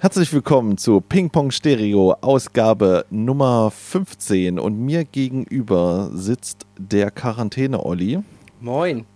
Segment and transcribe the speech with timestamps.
[0.00, 8.20] Herzlich willkommen zu Ping Pong Stereo Ausgabe Nummer 15 und mir gegenüber sitzt der Quarantäne-Olli
[8.60, 9.06] Moin.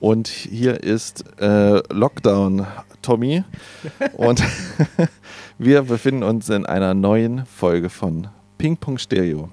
[0.00, 2.66] und hier ist äh, Lockdown
[3.00, 3.44] Tommy
[4.14, 4.42] und
[5.58, 9.50] wir befinden uns in einer neuen Folge von Ping Pong Stereo.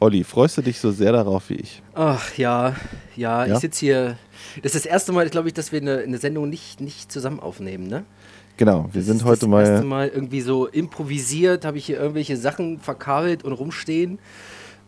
[0.00, 1.82] Olli, freust du dich so sehr darauf wie ich?
[1.94, 2.76] Ach ja,
[3.16, 3.54] ja, Ja?
[3.54, 4.18] ich sitze hier.
[4.62, 7.40] Das ist das erste Mal, glaube ich, dass wir eine, eine Sendung nicht, nicht zusammen
[7.40, 8.04] aufnehmen, ne?
[8.58, 10.06] Genau, wir Das sind heute das erste mal.
[10.06, 14.18] Mal irgendwie so improvisiert, habe ich hier irgendwelche Sachen verkabelt und rumstehen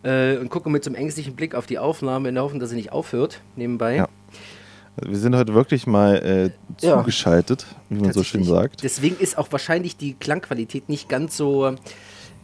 [0.03, 2.69] äh, und gucke mit so einem ängstlichen Blick auf die Aufnahme in der Hoffnung, dass
[2.69, 3.95] sie nicht aufhört nebenbei.
[3.95, 4.07] Ja,
[5.01, 6.97] Wir sind heute wirklich mal äh, Ja.
[6.99, 8.83] zugeschaltet, wie man so schön sagt.
[8.83, 11.73] Deswegen ist auch wahrscheinlich die Klangqualität nicht ganz so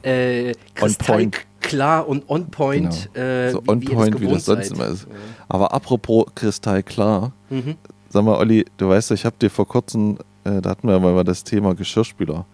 [0.04, 3.26] äh, kristallklar und on point, Genau.
[3.28, 5.08] äh, so wie, on wie point, wie das sonst immer ist.
[5.50, 7.76] Aber apropos kristallklar, Mhm.
[8.10, 11.24] sag mal, Olli, du weißt, ich habe dir vor kurzem, äh, da hatten wir mal
[11.24, 12.46] das Thema Geschirrspüler.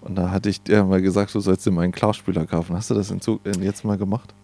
[0.00, 2.76] Und da hatte ich dir mal gesagt, du sollst dir mal einen Klarspüler kaufen.
[2.76, 3.20] Hast du das in
[3.62, 4.34] jetzt mal gemacht?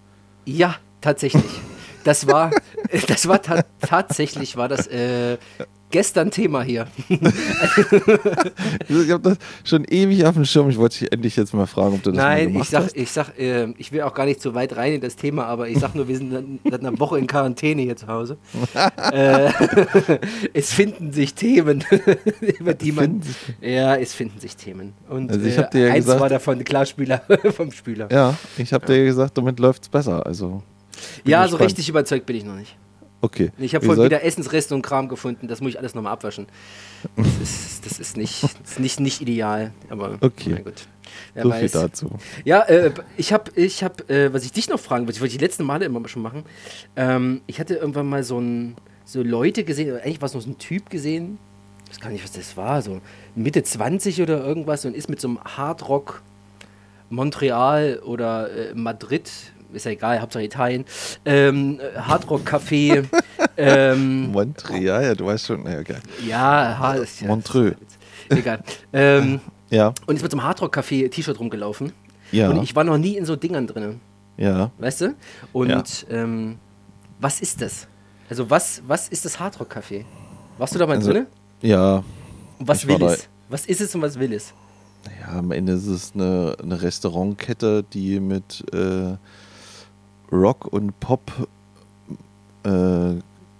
[0.47, 1.45] Ja, tatsächlich.
[2.05, 2.51] Das war,
[3.09, 5.37] das war ta tatsächlich war das äh,
[5.91, 6.87] gestern Thema hier.
[8.89, 10.69] Ich habe das schon ewig auf dem Schirm.
[10.71, 12.84] Ich wollte dich endlich jetzt mal fragen, ob du das mal Nein, gemacht ich sag,
[12.84, 12.97] hast.
[12.97, 15.69] ich sag, äh, ich will auch gar nicht so weit rein in das Thema, aber
[15.69, 18.37] ich sag nur, wir sind seit einer Woche in Quarantäne hier zu Hause.
[19.12, 19.51] äh,
[20.55, 21.84] es finden sich Themen,
[22.59, 23.21] über die man.
[23.61, 24.93] Ja, es finden sich Themen.
[25.09, 27.23] Und Also ich äh, dir ja eins gesagt- war davon Klarspüler
[27.56, 28.09] vom Spüler.
[28.12, 30.25] Ja, ich habe dir gesagt, damit läuft es besser.
[30.25, 30.62] Also,
[31.25, 31.70] bin Ja, so gespannt.
[31.70, 32.77] richtig überzeugt bin ich noch nicht.
[33.23, 33.51] Okay.
[33.59, 36.47] Ich habe vorhin wieder Essensreste und Kram gefunden, das muss ich alles nochmal abwaschen.
[37.17, 40.53] Das ist, das ist, nicht, das ist nicht, nicht ideal, aber Okay.
[40.55, 40.87] na gut.
[41.34, 41.73] Wer So viel weiß.
[41.73, 42.11] dazu.
[42.45, 45.37] Ja, äh, ich habe, ich hab, äh, was ich dich noch fragen wollte, ich wollte
[45.37, 46.45] die letzten Male immer schon machen.
[46.97, 50.48] Ähm, ich hatte irgendwann mal so, ein, so Leute gesehen, eigentlich war es nur so
[50.48, 51.37] ein Typ gesehen,
[51.84, 53.01] ich weiß gar nicht, was das war, so
[53.34, 56.23] Mitte 20 oder irgendwas und ist mit so einem Hardrock
[57.11, 59.31] Montreal oder äh, Madrid,
[59.72, 60.84] ist ja egal, Hauptsache Italien,
[61.25, 63.04] ähm, äh, Hardrock-Café,
[63.56, 65.66] ähm, Montreal, ja, du weißt schon.
[65.66, 65.97] Ja, okay.
[66.26, 67.75] ja, ha, ist ja Montreux.
[68.28, 68.62] Egal.
[68.92, 71.92] ähm, Ja, und ist mit so einem Hardrock-Café T-Shirt rumgelaufen.
[72.32, 74.00] ja, Und ich war noch nie in so Dingern drin.
[74.36, 74.72] ja.
[74.78, 75.14] Weißt du?
[75.53, 75.84] Und Ja.
[76.10, 76.58] ähm,
[77.20, 77.87] was ist das?
[78.28, 80.04] Also, was, was ist das Hardrock-Café?
[80.58, 81.26] Warst du da mal Also, drin?
[81.62, 82.02] Ja,
[82.58, 83.28] Und was will es?
[83.48, 84.52] Was ist es und was will es?
[85.20, 89.14] Ja, am Ende ist es eine, eine Restaurantkette, die mit äh,
[90.33, 91.31] Rock und Pop
[92.65, 93.15] äh,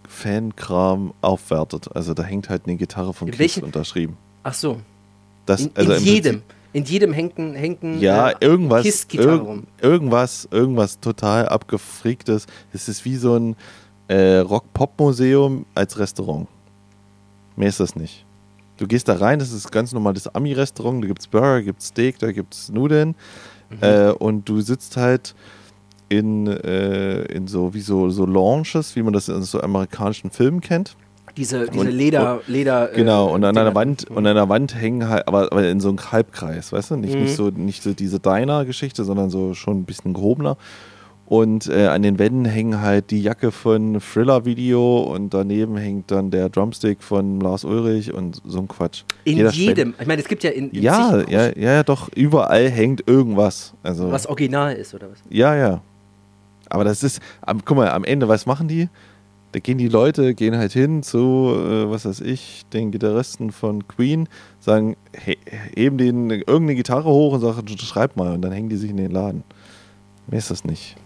[0.09, 1.89] Fankram aufwertet.
[1.95, 4.17] Also da hängt halt eine Gitarre von Kiss unterschrieben.
[4.43, 4.81] Ach so.
[5.47, 6.33] Das, In, also in jedem.
[6.41, 9.65] Prinzip- In jedem hängt ein, hängt ein Ja, äh, irgendwas, irg rum.
[9.81, 12.47] irgendwas, irgendwas total abgefricktes.
[12.73, 13.57] Es ist wie so ein
[14.09, 16.47] äh, Rock-Pop-Museum als Restaurant.
[17.57, 18.25] Mehr ist das nicht.
[18.77, 21.81] Du gehst da rein, das ist ganz normales Ami-Restaurant, da gibt es Burger, da gibt
[21.81, 23.15] es Steak, da gibt es Nudeln.
[23.69, 23.77] Mhm.
[23.83, 25.35] Äh, und du sitzt halt
[26.10, 30.60] in, äh, in so wie so, so Lounges, wie man das in so amerikanischen Filmen
[30.60, 30.97] kennt.
[31.37, 32.93] Diese, diese Und- Leder, Leder.
[32.93, 33.66] äh, Genau, und an Dinger.
[33.69, 36.91] einer Wand, und an der Wand hängen halt, aber, aber in so einem Halbkreis, weißt
[36.91, 36.97] du?
[36.97, 37.22] Nicht, Mhm.
[37.22, 40.56] nicht so, nicht so diese Diner-Geschichte, sondern so schon ein bisschen gehobener.
[41.26, 46.10] Und äh, an den Wänden hängen halt die Jacke von Thriller Video und daneben hängt
[46.10, 49.04] dann der Drumstick von Lars Ulrich und so ein Quatsch.
[49.22, 49.94] In Jeder jedem.
[50.00, 53.75] Ich meine, es gibt ja in, in Ja, ja, ja, ja, doch, überall hängt irgendwas.
[53.84, 55.19] Also, was original ist oder was?
[55.31, 55.81] ja, ja.
[56.71, 58.89] Aber das ist, am, guck mal, am Ende, was machen die?
[59.53, 61.19] Da gehen die Leute, gehen halt hin zu,
[61.57, 64.29] äh, was weiß ich, den Gitarristen von Queen,
[64.61, 65.37] sagen, he,
[65.75, 68.97] heben denen irgendeine Gitarre hoch und sagen, schreib mal, und dann hängen die sich in
[68.97, 69.43] den Laden.
[70.29, 70.97] Mehr ist das nicht.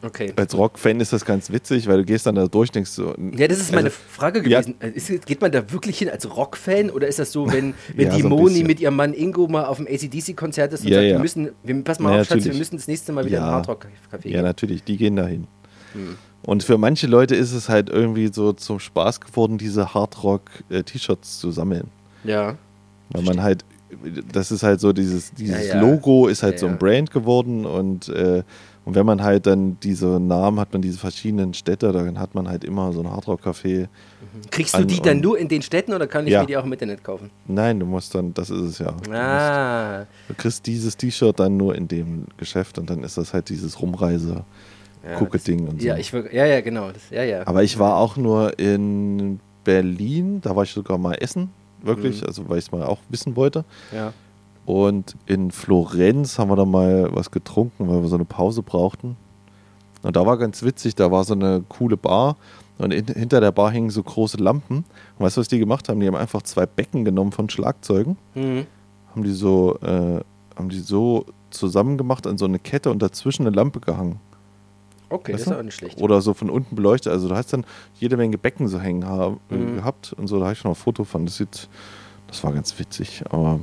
[0.00, 0.32] Okay.
[0.36, 3.14] Als Rockfan ist das ganz witzig, weil du gehst dann da durch, denkst so.
[3.36, 4.60] Ja, das ist meine also, Frage ja.
[4.60, 4.80] gewesen.
[4.80, 8.06] Äh, Ist, geht man da wirklich hin als Rockfan oder ist das so, wenn, wenn
[8.06, 10.98] Ja, die so Moni mit ihrem Mann Ingo mal auf dem ACDC-Konzert ist und Ja,
[10.98, 11.12] sagt, ja.
[11.16, 13.48] wir müssen, wir, pass mal Ja, auf, Schatz, wir müssen das nächste Mal wieder Ja.
[13.48, 13.88] im Hardrock-Café
[14.28, 14.42] Ja, gehen.
[14.42, 15.48] natürlich, die gehen dahin.
[15.94, 16.16] Hm.
[16.42, 21.50] Und für manche Leute ist es halt irgendwie so zum Spaß geworden, diese Hardrock-T-Shirts zu
[21.50, 21.88] sammeln.
[22.22, 22.56] Ja.
[23.10, 23.64] Weil man halt,
[24.32, 25.80] das ist halt so dieses, dieses Ja, ja.
[25.80, 26.78] Logo ist halt Ja, so ein ja.
[26.78, 28.44] Brand geworden und, äh,
[28.88, 32.48] und wenn man halt dann diese Namen hat, man diese verschiedenen Städte, dann hat man
[32.48, 33.86] halt immer so ein Hardrock-Café.
[34.50, 36.40] Kriegst du die dann nur in den Städten oder kann ich Ja.
[36.40, 37.30] mir die auch im Internet kaufen?
[37.46, 38.92] Nein, du musst dann, das ist es ja.
[38.92, 39.98] Du, Ah.
[39.98, 43.50] musst, du kriegst dieses T-Shirt dann nur in dem Geschäft und dann ist das halt
[43.50, 44.44] dieses Rumreise.
[45.04, 45.86] Ja, das- und so.
[45.86, 46.90] Ja, ich, ja, ja, genau.
[46.90, 47.46] Das, ja, ja.
[47.46, 51.50] Aber ich war auch nur in Berlin, da war ich sogar mal essen,
[51.82, 52.26] wirklich, Mhm.
[52.26, 53.64] also weil ich es mal auch wissen wollte.
[53.92, 54.12] ja.
[54.68, 59.16] Und in Florenz haben wir dann mal was getrunken, weil wir so eine Pause brauchten.
[60.02, 62.36] Und da war ganz witzig, da war so eine coole Bar
[62.76, 64.84] Und in, hinter der Bar hingen so große Lampen.
[65.18, 65.98] Und weißt du, was die gemacht haben?
[66.00, 68.66] Die haben einfach zwei Becken genommen von Schlagzeugen, Mhm.
[69.10, 70.20] haben die so, äh,
[70.54, 74.20] haben die so zusammengemacht an so eine Kette und dazwischen eine Lampe gehangen.
[75.08, 75.58] Okay, Weißt das ist du?
[75.58, 76.00] auch nicht schlecht.
[76.02, 77.10] Oder so von unten beleuchtet.
[77.10, 77.64] Also du hast dann
[77.98, 79.76] jede Menge Becken so hängen haben, Mhm.
[79.76, 80.38] gehabt und so.
[80.38, 81.24] Da habe ich noch ein Foto von.
[81.24, 81.68] Das sieht,
[82.26, 83.24] das war ganz witzig.
[83.30, 83.60] Aber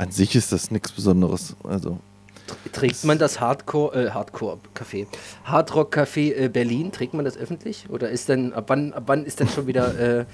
[0.00, 1.54] an sich ist das nichts Besonderes.
[1.62, 1.98] Also
[2.72, 5.06] Trägt man das Hardcore, äh, Hardcore-Café,
[5.44, 7.84] Hardrock-Café äh, Berlin, trägt man das öffentlich?
[7.90, 10.24] Oder ist dann, ab wann, ab wann ist dann schon wieder, äh,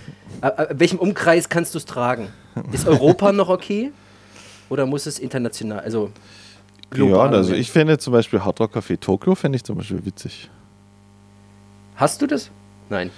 [0.40, 2.28] ab, ab welchem Umkreis kannst du es tragen?
[2.72, 3.92] Ist Europa noch okay?
[4.70, 6.10] Oder muss es international, also
[6.88, 7.32] global?
[7.32, 10.48] ja, also ich fände zum Beispiel Hard Rock Café Tokio fände ich zum Beispiel witzig.
[11.96, 12.50] Hast du das?
[12.88, 13.10] Nein.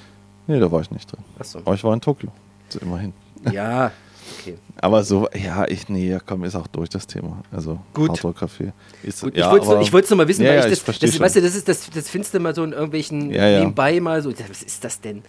[0.47, 1.23] Nee, da war ich nicht drin.
[1.39, 1.61] Achso.
[1.61, 2.33] Aber ich war in Tokio.
[2.71, 3.13] So, immerhin.
[3.53, 3.93] Ja,
[4.39, 4.57] okay.
[4.81, 7.43] Aber so, ja, ich, nee, komm, ist auch durch das Thema.
[7.51, 8.11] Also Gut.
[8.19, 8.73] Café.
[9.03, 10.79] Ist, Gut, ja, ich wollte es noch, noch mal wissen, Ja, weil ja, ich ich
[10.79, 11.25] das, versteh das schon.
[11.25, 14.31] weißt du, das, ist, das, das findest du mal so in irgendwelchen nebenbei mal so,
[14.31, 15.23] was ist das denn?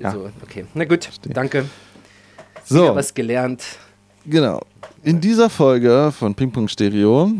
[0.00, 0.66] So, okay.
[0.74, 1.66] Na gut, danke.
[2.64, 3.62] So, Wieder was gelernt.
[4.26, 4.60] Genau.
[5.02, 7.32] In dieser Folge von Ping Pong Stereo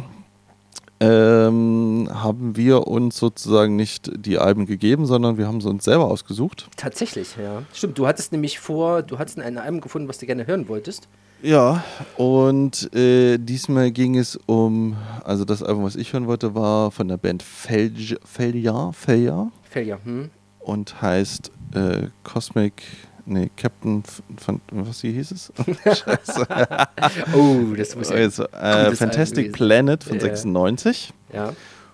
[1.01, 6.07] ähm, haben wir uns sozusagen nicht die Alben gegeben, sondern wir haben sie uns selber
[6.07, 6.69] ausgesucht.
[6.77, 7.63] Tatsächlich, ja.
[7.73, 11.09] Stimmt, du hattest nämlich vor, du hattest ein Album gefunden, was du gerne hören wolltest.
[11.43, 11.83] Ja,
[12.19, 17.09] und äh, diesmal ging es um, also das Album, was ich hören wollte, war von
[17.09, 20.31] der Band Felja, Felja, Felja Failure, hm?
[20.59, 22.83] und heißt äh, Cosmic,
[23.31, 24.03] nee, Captain,
[24.37, 25.53] Fan- was hier hieß es?
[25.85, 26.47] Scheiße.
[27.35, 28.17] Oh, das muss ja.
[28.17, 29.53] also, äh, Fantastic.
[29.53, 30.21] Planet von Ja.
[30.21, 31.13] 96.
[31.33, 31.53] ja.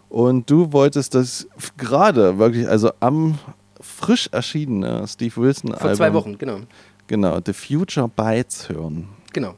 [0.09, 3.39] Und du wolltest das gerade wirklich, also am
[3.81, 5.97] frisch erschienene Steve Wilson Vor Album.
[5.97, 6.61] zwei Wochen, genau.
[7.09, 9.09] Genau, The Future Bites hören.
[9.33, 9.55] Genau.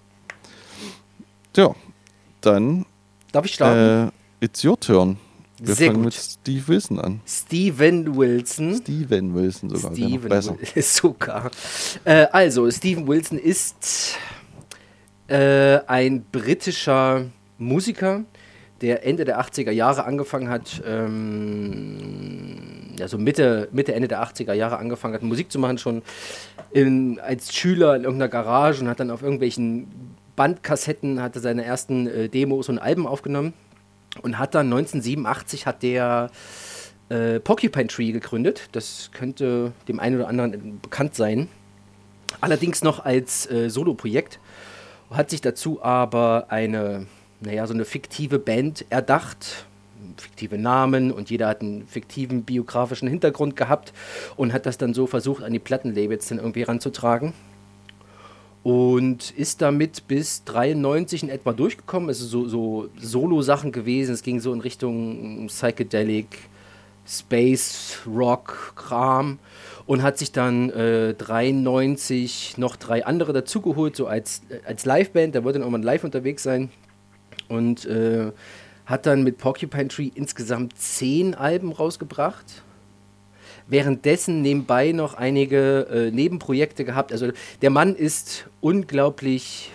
[1.53, 1.75] Tja,
[2.41, 2.87] dann
[3.33, 4.09] Darf ich starten?
[4.41, 5.19] äh, it's your turn.
[5.61, 6.07] Wir Sehr fangen gut.
[6.07, 7.21] mit Steve Wilson an.
[7.27, 8.77] Steven Wilson.
[8.77, 9.91] Steven Wilson sogar.
[9.91, 10.57] noch Steven besser.
[10.75, 11.51] Wil- sogar.
[12.05, 14.17] Äh, also, Steven Wilson ist
[15.27, 17.27] äh, ein britischer
[17.59, 18.23] Musiker,
[18.81, 22.57] der Ende der 80er Jahre angefangen hat, ähm,
[22.99, 26.03] ja, so Mitte, Mitte, Ende der 80er Jahre angefangen hat, Musik zu machen, schon
[26.71, 29.89] in, als Schüler in irgendeiner Garage und hat dann auf irgendwelchen
[30.37, 33.55] Bandkassetten, hatte seine ersten äh, Demos und Alben aufgenommen
[34.23, 36.31] und hat dann 1987 hat der
[37.09, 38.69] äh, Porcupine Tree gegründet.
[38.73, 41.49] Das könnte dem einen oder anderen bekannt sein.
[42.41, 44.39] Allerdings noch als äh, Solo-Projekt.
[45.11, 47.07] Hat sich dazu aber eine,
[47.41, 49.67] naja, so eine fiktive Band erdacht.
[50.17, 53.93] Fiktive Namen und jeder hat einen fiktiven biografischen Hintergrund gehabt
[54.37, 57.33] und hat das dann so versucht, an die Plattenlabels dann irgendwie ranzutragen.
[58.69, 62.11] Und ist damit bis 93 in etwa durchgekommen.
[62.11, 64.13] Es ist so, so Solo-Sachen gewesen.
[64.13, 66.37] Es ging so in Richtung Psychedelic,
[67.07, 69.39] Space, Rock, Kram.
[69.87, 75.35] Und hat sich dann äh, 93 noch drei andere dazugeholt, so als, äh, als Liveband.
[75.35, 76.69] Der wollte dann auch mal live unterwegs sein.
[77.49, 78.33] Und äh,
[78.85, 82.65] hat dann mit Porcupine Tree insgesamt zehn Alben rausgebracht
[83.69, 87.13] währenddessen nebenbei noch einige äh, Nebenprojekte gehabt.
[87.13, 87.29] Also
[87.63, 89.71] der Mann ist unglaublich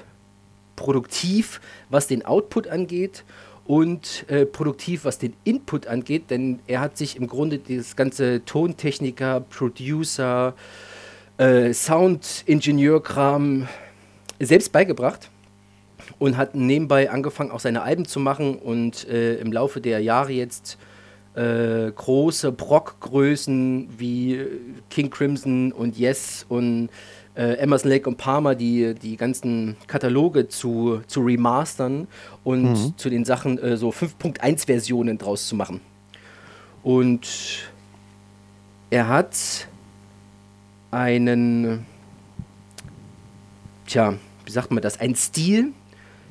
[0.75, 3.23] produktiv, was den Output angeht
[3.65, 8.43] und äh, produktiv, was den Input angeht, denn er hat sich im Grunde dieses ganze
[8.45, 10.53] Tontechniker, Producer,
[11.37, 13.67] äh, Sound-Ingenieur-Kram
[14.39, 15.29] selbst beigebracht
[16.19, 20.33] und hat nebenbei angefangen, auch seine Alben zu machen und äh, im Laufe der Jahre
[20.33, 20.77] jetzt
[21.35, 24.47] äh, große Brockgrößen wie äh,
[24.89, 26.89] King Crimson und Yes und
[27.35, 32.07] äh, Emerson Lake und Palmer, die die ganzen Kataloge zu, zu remastern
[32.43, 35.81] und zu den Sachen äh, so 5.1 Versionen draus zu machen.
[36.83, 37.27] Und
[38.89, 39.67] er hat
[40.91, 41.85] einen,
[43.87, 44.13] tja,
[44.45, 45.71] wie sagt man das, ein Stil,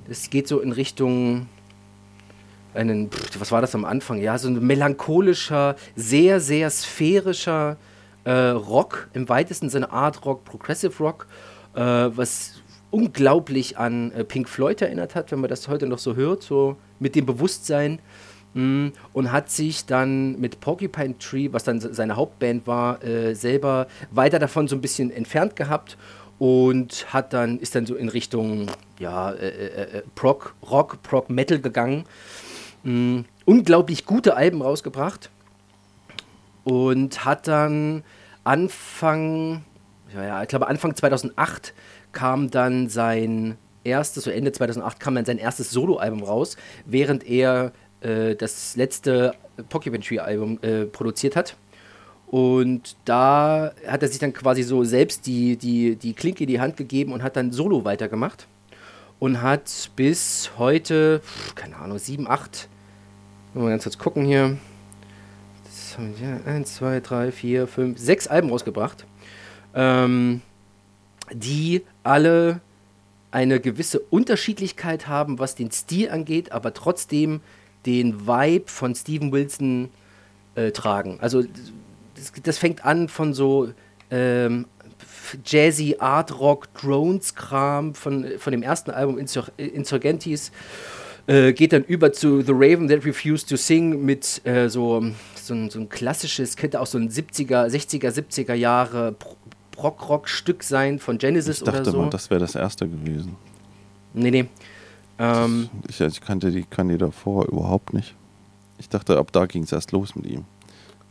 [0.09, 1.49] das geht so in Richtung
[2.75, 4.19] einen, was war das am Anfang?
[4.21, 7.76] Ja, so ein melancholischer, sehr, sehr sphärischer
[8.25, 11.26] äh, Rock, im weitesten Sinne Art Rock, Progressive Rock,
[11.75, 16.14] äh, was unglaublich an äh, Pink Floyd erinnert hat, wenn man das heute noch so
[16.14, 17.99] hört, so mit dem Bewusstsein.
[18.55, 23.35] Mm, Und hat sich dann mit Porcupine Tree, was dann se- seine Hauptband war, äh,
[23.35, 25.97] selber weiter davon so ein bisschen entfernt gehabt
[26.38, 28.67] und hat dann, ist dann so in Richtung
[28.99, 32.05] ja, äh, äh, äh, Prog, Rock, Prog Metal gegangen.
[32.85, 35.31] Mm, unglaublich gute Alben rausgebracht
[36.65, 38.03] und hat dann
[38.45, 39.65] Anfang,
[40.15, 41.75] ja, ich glaube Anfang 2008
[42.12, 47.73] kam dann sein erstes, so Ende 2008 kam dann sein erstes Soloalbum raus, während er
[48.01, 49.35] äh, das letzte
[49.69, 51.57] Porcupine Tree Album äh, produziert hat.
[52.27, 56.61] Und da hat er sich dann quasi so selbst die, die, die Klinke in die
[56.61, 58.47] Hand gegeben und hat dann Solo weitergemacht.
[59.19, 61.21] Und hat bis heute,
[61.55, 62.69] keine Ahnung, sieben, acht,
[63.55, 64.57] mal ganz kurz gucken hier.
[65.65, 69.05] Das haben wir, eins, zwei, drei, vier, fünf, sechs Alben rausgebracht.
[69.75, 70.43] Ähm,
[71.33, 72.61] die alle
[73.31, 77.41] eine gewisse Unterschiedlichkeit haben, was den Stil angeht, aber trotzdem
[77.87, 79.89] den Vibe von Steven Wilson
[80.55, 81.19] äh, tragen.
[81.21, 83.73] Also das, das, fängt an von so
[84.11, 84.67] ähm,
[85.45, 90.53] Jazzy, Art Rock, Drones-Kram von, von dem ersten Album Insur Insurgentis.
[91.26, 95.05] Äh, geht dann über zu The Raven That Refused to Sing mit äh, so,
[95.37, 99.14] so, ein, so ein klassisches, könnte auch so ein 70er, 60er, 70er Jahre
[99.79, 101.79] Rock-Rock-Stück sein von Genesis oder so.
[101.79, 103.37] Ich dachte mal, das wäre das erste gewesen.
[104.14, 104.47] Nee, nee.
[105.19, 108.14] Ähm, ich, ich, kannte die, kann die davor überhaupt nicht.
[108.79, 110.45] Ich dachte, ab da ging es erst los mit ihm.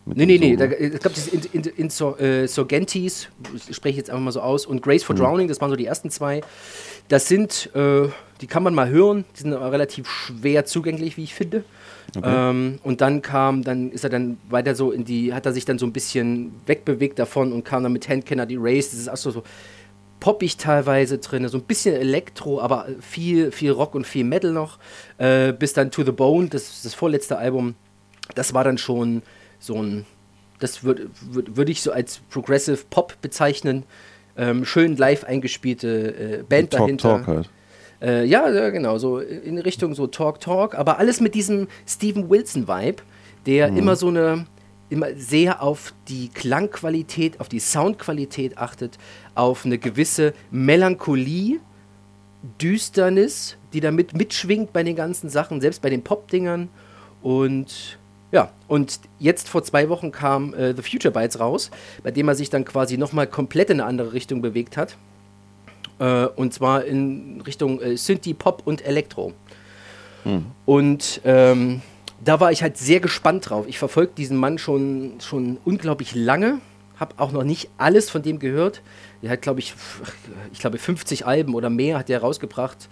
[0.05, 0.55] Mit nee, nee, nee.
[0.55, 1.87] Da, es gab diese in, in, in,
[2.19, 3.29] äh, Sorgentis,
[3.71, 5.19] spreche ich jetzt einfach mal so aus, und Grace for mhm.
[5.19, 6.41] Drowning, das waren so die ersten zwei.
[7.07, 8.09] Das sind, äh,
[8.41, 11.63] die kann man mal hören, die sind aber relativ schwer zugänglich, wie ich finde.
[12.15, 12.27] Okay.
[12.27, 15.65] Ähm, und dann kam, dann ist er dann weiter so in die, hat er sich
[15.65, 18.89] dann so ein bisschen wegbewegt davon und kam dann mit Hand Cannot Erase.
[18.89, 19.43] Das ist auch so, so
[20.19, 24.77] poppig teilweise drin, so ein bisschen Elektro, aber viel, viel Rock und viel Metal noch.
[25.17, 27.75] Äh, bis dann To the Bone, das, das vorletzte Album,
[28.35, 29.21] das war dann schon
[29.59, 30.05] so ein,
[30.59, 33.83] das würde würd, würd ich so als Progressive Pop bezeichnen.
[34.37, 37.17] Ähm, schön live eingespielte äh, Band Talk, dahinter.
[37.17, 37.49] Talk halt.
[38.01, 42.29] Äh, ja, ja, genau, so in Richtung so Talk Talk, aber alles mit diesem Steven
[42.29, 43.03] Wilson Vibe,
[43.45, 43.77] der mhm.
[43.77, 44.45] immer so eine
[44.89, 48.97] immer sehr auf die Klangqualität, auf die Soundqualität achtet,
[49.35, 51.59] auf eine gewisse Melancholie,
[52.61, 56.67] Düsternis, die damit mitschwingt bei den ganzen Sachen, selbst bei den Pop-Dingern
[57.21, 57.99] und
[58.33, 61.69] ja, und jetzt vor zwei Wochen kam äh, The Future Bites raus,
[62.01, 64.97] bei dem er sich dann quasi nochmal komplett in eine andere Richtung bewegt hat.
[65.99, 69.33] Äh, und zwar in Richtung äh, Synthie, Pop und Elektro.
[70.23, 70.45] Hm.
[70.65, 71.81] Und ähm,
[72.23, 73.65] da war ich halt sehr gespannt drauf.
[73.67, 76.59] Ich verfolge diesen Mann schon, schon unglaublich lange,
[76.97, 78.81] habe auch noch nicht alles von dem gehört.
[79.21, 79.73] Er hat, glaube ich,
[80.53, 82.89] ich glaube 50 Alben oder mehr hat er rausgebracht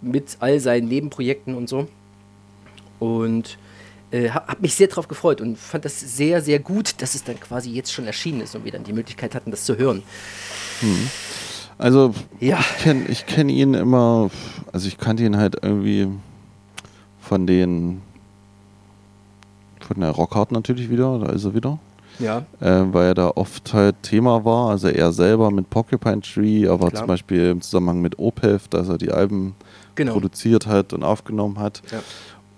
[0.00, 1.88] mit all seinen Nebenprojekten und so.
[2.98, 3.58] Und
[4.10, 7.38] äh, habe mich sehr darauf gefreut und fand das sehr, sehr gut, dass es dann
[7.40, 10.02] quasi jetzt schon erschienen ist und wir dann die Möglichkeit hatten, das zu hören.
[10.80, 11.10] Hm.
[11.82, 12.60] Also ja.
[12.60, 14.30] ich kenne ich kenn ihn immer,
[14.72, 16.06] also ich kannte ihn halt irgendwie
[17.20, 18.02] von den
[19.80, 21.80] von der Rockhard natürlich wieder, da ist er wieder.
[22.20, 22.44] Ja.
[22.60, 26.88] Äh, weil er da oft halt Thema war, also er selber mit Porcupine Tree, aber
[26.88, 27.00] Klar.
[27.00, 29.56] zum Beispiel im Zusammenhang mit Opeth, dass er die Alben
[29.96, 30.12] genau.
[30.12, 31.82] produziert hat und aufgenommen hat.
[31.90, 31.98] Ja.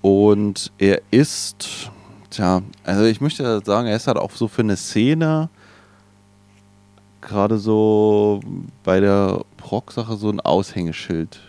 [0.03, 1.91] Und er ist,
[2.29, 5.49] tja, also ich möchte sagen, er ist halt auch so für eine Szene,
[7.25, 8.41] gerade so
[8.85, 11.41] bei der Proc-Sache so ein Aushängeschild.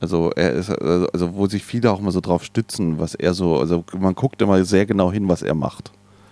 [0.00, 3.34] Also er ist, also, also wo sich viele auch mal so drauf stützen, was er
[3.34, 5.90] so, also man guckt immer sehr genau hin, was er macht.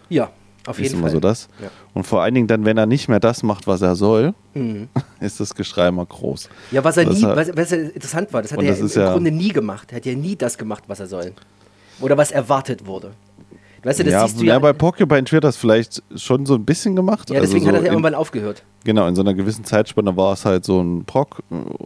[0.09, 0.31] Ja,
[0.67, 1.13] auf jeden ist immer Fall.
[1.13, 1.49] so das.
[1.61, 1.69] Ja.
[1.95, 4.89] Und vor allen Dingen dann, wenn er nicht mehr das macht, was er soll, mhm.
[5.21, 6.49] ist das Geschrei immer groß.
[6.71, 9.07] Ja, was er das nie, was, was interessant war, das hat er das im, im
[9.07, 9.91] ja Grunde nie gemacht.
[9.91, 11.33] Er hat ja nie das gemacht, was er soll.
[12.01, 13.13] Oder was erwartet wurde.
[13.87, 14.55] Weißt du, das ja, siehst du ja.
[14.55, 17.31] ja bei Porcupine Tree hat das vielleicht schon so ein bisschen gemacht.
[17.31, 18.65] Ja, deswegen also so hat er ja irgendwann aufgehört.
[18.83, 21.07] Genau, in so einer gewissen Zeitspanne war es halt so ein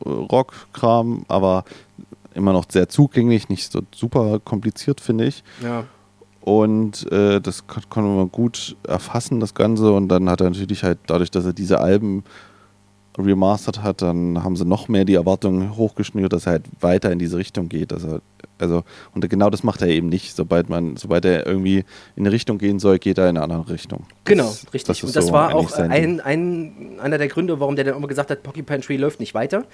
[0.07, 1.65] Rock-Kram, aber
[2.35, 5.45] immer noch sehr zugänglich, nicht so super kompliziert, finde ich.
[5.63, 5.85] Ja.
[6.41, 9.93] Und äh, das konnte man gut erfassen, das Ganze.
[9.93, 12.25] Und dann hat er natürlich halt, dadurch, dass er diese Alben
[13.19, 17.19] remastert hat, dann haben sie noch mehr die Erwartungen hochgeschnürt, dass er halt weiter in
[17.19, 17.93] diese Richtung geht.
[17.93, 18.23] Dass er,
[18.63, 20.35] also, und genau das macht er eben nicht.
[20.35, 21.85] Sobald man, sobald er irgendwie
[22.17, 24.07] in eine Richtung gehen soll, geht er in eine andere Richtung.
[24.25, 25.01] Genau, das, richtig.
[25.01, 28.09] Das und das so war auch ein, ein, einer der Gründe, warum der dann immer
[28.09, 29.65] gesagt hat, Porcupine Tree läuft nicht weiter.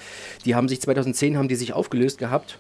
[0.45, 2.59] Die haben sich 2010 haben die sich aufgelöst gehabt.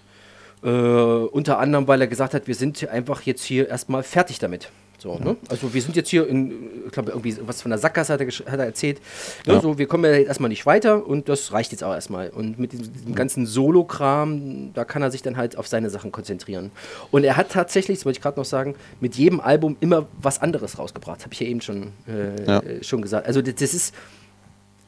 [0.62, 4.70] Äh, unter anderem, weil er gesagt hat, wir sind einfach jetzt hier erstmal fertig damit.
[4.98, 5.36] So, ne?
[5.48, 8.26] Also wir sind jetzt hier in, ich glaube, irgendwie was von der Sackgasse hat er,
[8.26, 9.00] hat er erzählt.
[9.46, 9.54] Ne?
[9.54, 9.60] Ja.
[9.60, 12.30] So, wir kommen ja jetzt erstmal nicht weiter und das reicht jetzt auch erstmal.
[12.30, 16.12] Und mit diesem, diesem ganzen Solo-Kram, da kann er sich dann halt auf seine Sachen
[16.12, 16.70] konzentrieren.
[17.10, 20.40] Und er hat tatsächlich, das wollte ich gerade noch sagen, mit jedem Album immer was
[20.40, 21.22] anderes rausgebracht.
[21.22, 22.62] Habe ich ja eben schon, äh, ja.
[22.82, 23.26] schon gesagt.
[23.26, 23.94] Also das, das ist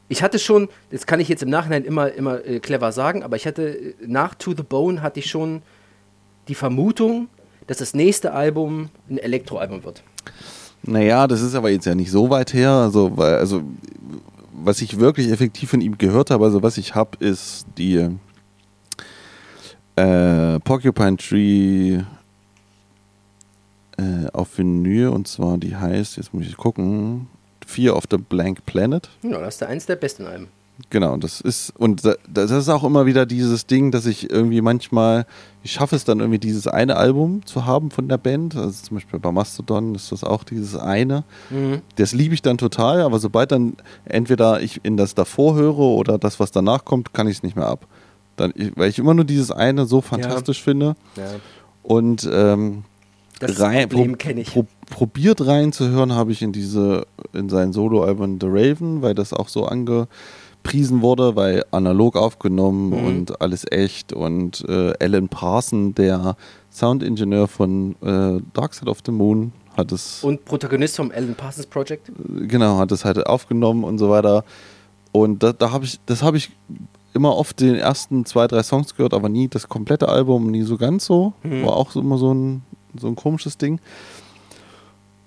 [0.09, 3.37] ich hatte schon, das kann ich jetzt im Nachhinein immer, immer äh, clever sagen, aber
[3.37, 5.63] ich hatte äh, nach To the Bone hatte ich schon
[6.49, 7.29] die Vermutung,
[7.69, 10.03] dass das nächste Album ein Elektroalbum wird.
[10.83, 12.71] Naja, das ist aber jetzt ja nicht so weit her.
[12.71, 13.63] Also, weil, also
[14.53, 18.09] was ich wirklich effektiv von ihm gehört habe, also was ich habe, ist die
[19.97, 22.01] äh, Porcupine Tree
[23.99, 27.29] äh, auf Vinyl und zwar die heißt, jetzt muss ich gucken,
[27.67, 29.09] Fear of the Blank Planet.
[29.23, 30.49] Ja, das ist der eins der besten Alben.
[30.91, 34.61] Genau, das ist, und da- das ist auch immer wieder dieses Ding, dass ich irgendwie
[34.61, 35.27] manchmal,
[35.65, 38.55] ich schaffe es dann irgendwie dieses eine Album zu haben von der Band.
[38.55, 41.25] Also zum Beispiel bei Mastodon ist das auch dieses eine.
[41.51, 41.83] Mhm.
[41.97, 46.17] Das liebe ich dann total, aber sobald dann entweder ich in das davor höre oder
[46.17, 47.87] das, was danach kommt, kann ich es nicht mehr ab.
[48.37, 50.95] Dann, weil ich immer nur dieses eine so fantastisch finde.
[51.17, 51.25] Ja,
[51.83, 52.85] Und ähm,
[53.41, 54.53] das rein, Problem pro- kenne ich.
[54.53, 59.49] Pro, probiert reinzuhören habe ich in diese, in sein Soloalbum The Raven, weil das auch
[59.49, 59.67] so
[60.69, 63.07] angepriesen wurde, weil analog aufgenommen Mhm.
[63.07, 66.37] und alles echt und äh, Alan Parson, der
[66.71, 71.67] Soundingenieur von äh, Dark Side of the Moon, hat es Und Protagonist vom Alan Parsons
[71.67, 72.11] Project.
[72.49, 74.45] genau, hat es halt aufgenommen und so weiter.
[75.13, 76.51] Und da, da habe ich, das habe ich
[77.15, 80.77] immer oft den ersten zwei, drei Songs gehört, aber nie das komplette Album, nie so
[80.77, 81.33] ganz so.
[81.43, 81.65] Mhm.
[81.65, 82.63] War auch immer so ein,
[82.99, 83.81] so ein komisches Ding.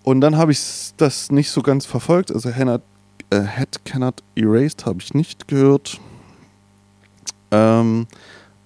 [0.04, 0.60] Und dann habe ich
[0.98, 2.32] das nicht so ganz verfolgt.
[2.32, 2.82] Also Hannah,
[3.32, 6.00] äh, Head Cannot Erased habe ich nicht gehört.
[7.50, 8.08] Ähm,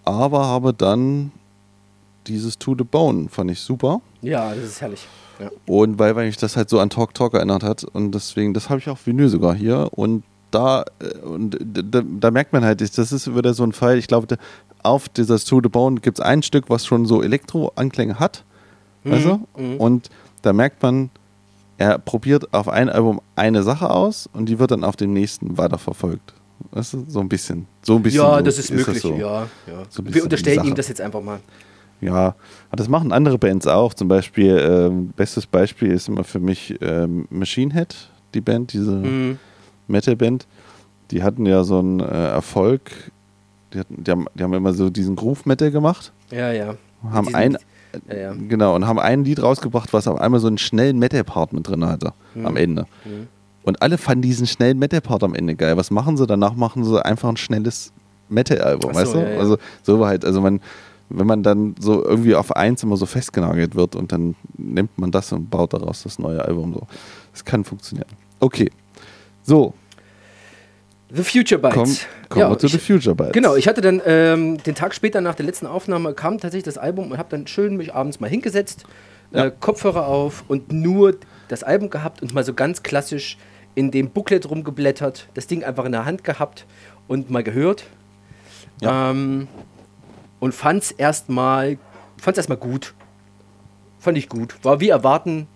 [0.03, 1.31] aber habe dann
[2.27, 4.01] dieses To the Bone, fand ich super.
[4.21, 5.07] Ja, das ist herrlich.
[5.39, 5.49] Ja.
[5.65, 7.83] Und weil, weil mich das halt so an Talk Talk erinnert hat.
[7.83, 9.89] Und deswegen, das habe ich auch Vinyl sogar hier.
[9.91, 13.97] Und da, äh, und da, da merkt man halt, das ist wieder so ein Fall,
[13.97, 14.37] ich glaube,
[14.83, 18.43] auf dieser To the Bone gibt es ein Stück, was schon so Elektro-Anklänge hat.
[19.03, 19.47] Weißt du?
[19.57, 19.77] mhm.
[19.77, 20.09] Und
[20.41, 21.09] da merkt man,
[21.77, 25.57] er probiert auf ein Album eine Sache aus und die wird dann auf dem nächsten
[25.57, 26.33] weiterverfolgt.
[26.71, 27.05] Weißt du?
[27.07, 27.67] So ein bisschen.
[27.81, 28.99] So ein bisschen Ja, so das ist möglich.
[29.01, 29.13] so.
[29.15, 29.83] ja, ja.
[29.89, 31.39] So Wir unterstellen ihm das jetzt einfach mal.
[32.01, 32.35] Ja,
[32.71, 33.93] das machen andere Bands auch.
[33.93, 37.95] Zum Beispiel, ähm, bestes Beispiel ist immer für mich ähm, Machine Head,
[38.33, 39.39] die Band, diese Mhm.
[39.87, 40.47] Metal-Band.
[41.11, 42.91] Die hatten ja so einen äh, Erfolg.
[43.73, 46.11] Die, hatten, die, haben, die haben immer so diesen Groove-Metal gemacht.
[46.31, 46.75] Ja, ja.
[47.11, 47.57] Haben ein,
[48.07, 48.33] Ja, ja.
[48.33, 51.85] genau, und haben ein Lied rausgebracht, was auf einmal so einen schnellen Metal-Part mit drin
[51.85, 52.13] hatte.
[52.43, 52.85] Am Ende.
[53.03, 53.27] Mhm.
[53.63, 55.75] Und alle fanden diesen schnellen Metal-Part am Ende geil.
[55.77, 56.27] Was machen sie?
[56.27, 57.91] Danach machen sie einfach ein schnelles
[58.29, 59.19] Metal-Album, so, weißt du?
[59.19, 59.39] ja.
[59.39, 60.61] Also so war halt, also man,
[61.09, 65.11] wenn man dann so irgendwie auf eins immer so festgenagelt wird und dann nimmt man
[65.11, 66.87] das und baut daraus das neue Album so.
[67.31, 68.09] Das kann funktionieren.
[68.39, 68.69] Okay.
[69.43, 69.73] So,
[71.15, 71.75] The Future Bites.
[71.75, 71.95] komm,
[72.35, 73.33] kommen ja, wir zu ich, The Future Bites.
[73.33, 76.77] Genau, ich hatte dann ähm, den Tag später nach der letzten Aufnahme kam tatsächlich das
[76.77, 78.85] Album und habe dann schön mich abends mal hingesetzt,
[79.31, 79.45] Ja.
[79.45, 81.15] äh, Kopfhörer auf und nur
[81.47, 83.37] das Album gehabt und mal so ganz klassisch
[83.75, 86.65] in dem Booklet rumgeblättert, das Ding einfach in der Hand gehabt
[87.07, 87.85] und mal gehört.
[88.81, 89.11] Ja.
[89.11, 89.47] Ähm,
[90.39, 91.77] und fand's erstmal
[92.21, 92.93] fand's erstmal gut.
[93.99, 94.55] Fand ich gut.
[94.63, 95.47] War wie erwarten,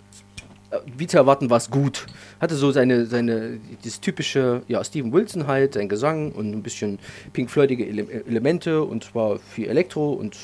[0.97, 2.05] wie zu erwarten war es gut.
[2.39, 6.99] Hatte so seine, seine, das typische, ja, Steven Wilson halt, sein Gesang und ein bisschen
[7.33, 10.37] Pink Floydige Ele Elemente und zwar viel Elektro und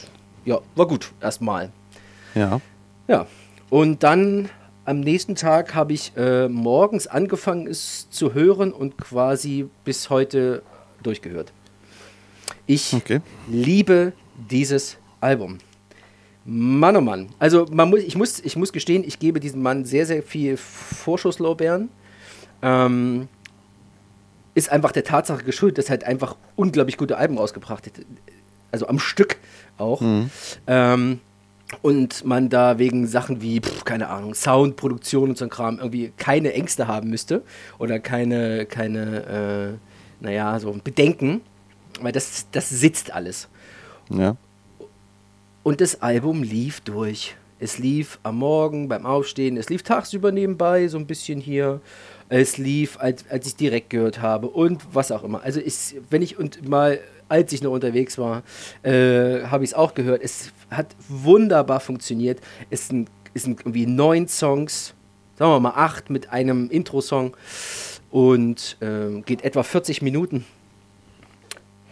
[0.46, 1.72] ja, war gut erstmal.
[2.34, 2.60] Ja.
[3.08, 3.28] Ja,
[3.70, 4.50] und dann
[4.86, 10.62] am nächsten Tag habe ich äh, morgens angefangen, es zu hören und quasi bis heute
[11.02, 11.52] durchgehört.
[12.68, 13.22] Ich Okay.
[13.48, 14.14] liebe
[14.50, 15.60] dieses Album.
[16.46, 17.30] Mann, oh Mann.
[17.40, 20.58] Also man muss, ich, muss, ich muss gestehen, ich gebe diesem Mann sehr, sehr viel
[20.58, 21.90] Vorschusslorbeeren.
[22.62, 23.28] Ähm,
[24.54, 27.94] ist einfach der Tatsache geschuldet, dass er halt einfach unglaublich gute Alben rausgebracht hat.
[28.72, 29.38] Also am Stück
[29.78, 30.02] auch.
[30.68, 31.20] Ähm,
[31.82, 36.14] und man da wegen Sachen wie, pf, keine Ahnung, Soundproduktion und so ein Kram irgendwie
[36.16, 37.44] keine Ängste haben müsste
[37.80, 39.78] oder keine, keine
[40.22, 41.42] äh, naja, so Bedenken,
[42.02, 43.50] weil das, das sitzt alles.
[44.10, 44.38] Ja.
[45.66, 47.36] Und das Album lief durch.
[47.60, 51.82] Es lief am Morgen beim Aufstehen, es lief tagsüber nebenbei, so ein bisschen hier.
[52.30, 55.42] Es lief, als, als ich direkt gehört habe und was auch immer.
[55.42, 57.00] Also ich, wenn ich und mal,
[57.30, 58.44] als ich noch unterwegs war,
[58.84, 60.22] äh, habe ich es auch gehört.
[60.22, 62.42] Es hat wunderbar funktioniert.
[62.70, 64.94] Es sind, es sind irgendwie neun Songs,
[65.34, 67.36] sagen wir mal acht mit einem Intro-Song
[68.12, 70.46] und ähm, geht etwa 40 Minuten.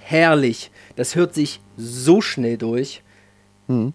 [0.04, 0.70] Herrlich.
[0.96, 3.02] Das hört sich so schnell durch
[3.68, 3.94] Hm.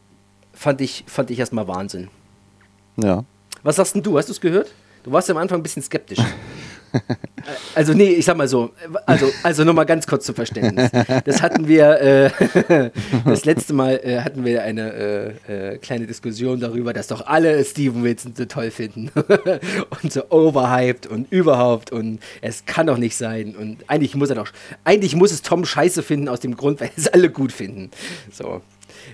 [0.53, 2.09] fand ich, fand ich erstmal Wahnsinn.
[2.97, 3.25] Ja.
[3.63, 4.19] Was sagst denn du?
[4.19, 4.73] Hast du es gehört?
[5.05, 6.19] Du warst ja am Anfang ein bisschen skeptisch.
[7.75, 8.73] Also, nee, ich sag mal so,
[9.07, 10.91] also, also nochmal ganz kurz zum Verständnis.
[11.25, 12.91] Das hatten wir, äh,
[13.25, 14.93] das letzte Mal äh, hatten wir eine
[15.49, 19.11] äh, äh, kleine Diskussion darüber, dass doch alle Steven Wilson so toll finden
[20.03, 24.37] und so overhyped und überhaupt und es kann doch nicht sein und eigentlich muss er
[24.37, 24.49] doch,
[24.85, 27.91] eigentlich muss es Tom scheiße finden aus dem Grund, weil es alle gut finden.
[28.31, 28.61] So.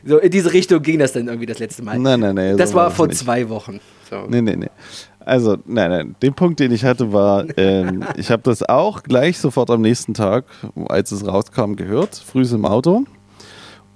[0.05, 1.99] So, in diese Richtung ging das dann irgendwie das letzte Mal.
[1.99, 3.19] Nein, nein, nein, Das so war vor nicht.
[3.19, 3.81] zwei Wochen.
[4.11, 4.27] So.
[4.29, 4.69] Nee, nee, nee.
[5.25, 6.17] Also, nein, nein.
[6.23, 10.15] Den Punkt, den ich hatte, war, ähm, ich habe das auch gleich sofort am nächsten
[10.15, 10.45] Tag,
[10.89, 13.05] als es rauskam, gehört, früh im Auto.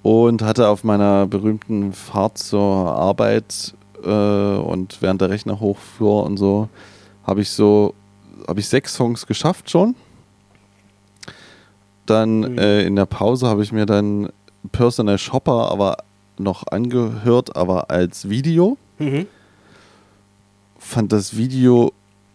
[0.01, 6.37] Und hatte auf meiner berühmten Fahrt zur Arbeit äh, und während der Rechner hochfuhr und
[6.37, 6.69] so,
[7.25, 7.93] habe ich so,
[8.47, 9.95] habe ich sechs Songs geschafft schon.
[12.05, 14.29] Dann äh, in der Pause habe ich mir dann
[14.71, 15.97] Personal Shopper aber
[16.39, 18.77] noch angehört, aber als Video.
[18.97, 19.27] Mhm.
[20.89, 21.93] Fand das Video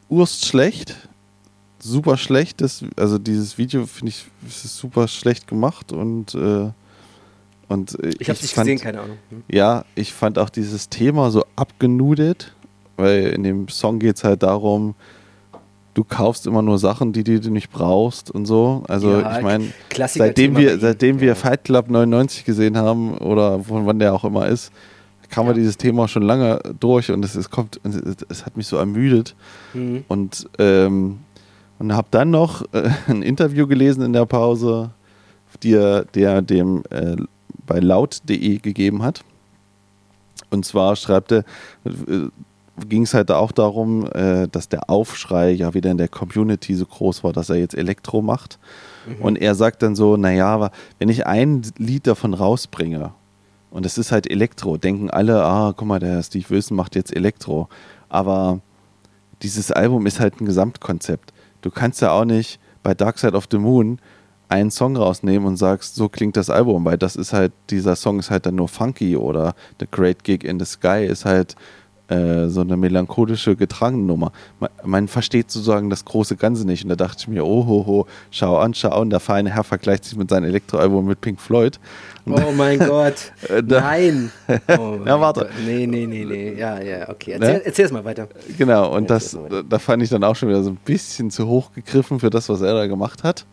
[0.09, 0.95] urst schlecht.
[1.81, 2.61] Super schlecht.
[2.61, 6.71] Das, also dieses Video finde ich super schlecht gemacht und, äh,
[7.69, 9.17] und äh, Ich habe es nicht fand- gesehen, keine Ahnung.
[9.31, 9.43] Hm.
[9.51, 12.55] ja, ich fand auch dieses Thema so abgenudet,
[12.97, 14.95] weil in dem Song geht es halt darum,
[15.95, 18.85] du kaufst immer nur Sachen, die, die du nicht brauchst und so.
[18.87, 19.65] Also Ja, ich meine,
[19.97, 21.35] seitdem Thema wir, seitdem wir Ja.
[21.35, 24.71] Fight Club 99 gesehen haben oder von wann der auch immer ist,
[25.31, 25.53] kam Ja.
[25.53, 27.97] dieses Thema schon lange durch und es, es kommt, es,
[28.29, 29.35] es hat mich so ermüdet
[29.75, 30.05] Mhm.
[30.09, 31.19] und ähm,
[31.81, 34.91] und habe dann noch äh, ein Interview gelesen in der Pause,
[35.63, 37.17] die er, der dem äh,
[37.67, 39.25] bei laut.de gegeben hat.
[40.51, 41.39] Und zwar schreibt er,
[41.85, 42.29] äh,
[42.87, 46.87] ging es halt auch darum, äh, dass der Aufschrei ja wieder in der Community so
[46.87, 48.59] groß war, dass er jetzt Elektro macht.
[49.21, 53.13] Und er sagt dann so, naja, aber wenn ich ein Lied davon rausbringe
[53.75, 57.15] und es ist halt Elektro, denken alle, ah, guck mal, der Steve Wilson macht jetzt
[57.15, 57.69] Elektro.
[58.09, 58.61] Aber
[59.43, 61.33] dieses Album ist halt ein Gesamtkonzept.
[61.61, 63.99] Du kannst ja auch nicht bei Dark Side of the Moon
[64.49, 68.21] einen Song rausnehmen und sagst, so klingt das Album, weil das ist halt, dieser Song
[68.21, 71.57] ist halt dann nur funky oder The Great Gig in the Sky ist halt
[72.09, 74.31] äh, so eine melancholische getragene Nummer.
[74.61, 76.83] Man, man versteht sozusagen das große Ganze nicht.
[76.85, 79.65] Und da dachte ich mir, oh ho, ho, schau an, schau an, der feine Herr
[79.65, 81.81] vergleicht sich mit seinem Elektroalbum mit Pink Floyd.
[82.27, 83.33] Oh mein Gott.
[83.49, 84.31] Äh, da- Nein.
[84.79, 85.41] Oh Ja, mein warte.
[85.41, 85.51] Gott.
[85.67, 86.55] Nee, nee, nee, nee.
[86.59, 87.33] Ja, ja, okay.
[87.33, 87.65] Erzähl, Ne?
[87.67, 88.29] erzähl's mal weiter.
[88.59, 89.37] Genau, und Ja, das,
[89.69, 92.49] da fand ich dann auch schon wieder so ein bisschen zu hoch gegriffen für das,
[92.49, 93.47] was er da gemacht hat.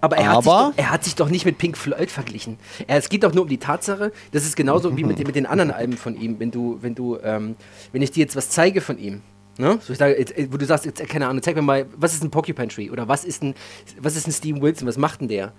[0.00, 2.58] Aber er, hat sich Aber- doch, er hat sich doch nicht mit Pink Floyd verglichen.
[2.86, 5.36] Er, es geht doch nur um die Tatsache, das ist genauso wie mit, den- mit
[5.36, 6.38] den anderen Alben von ihm.
[6.38, 7.56] Wenn du, wenn du, ähm,
[7.92, 9.22] wenn ich dir jetzt was zeige von ihm,
[9.58, 9.78] ne?
[9.82, 11.86] So ich sage, jetzt, äh, wo du sagst, jetzt, äh, keine Ahnung, zeig mir mal,
[11.96, 13.54] was ist ein Porcupine Tree oder was ist ein,
[14.00, 15.52] was ist ein Steven Wilson, was macht denn der?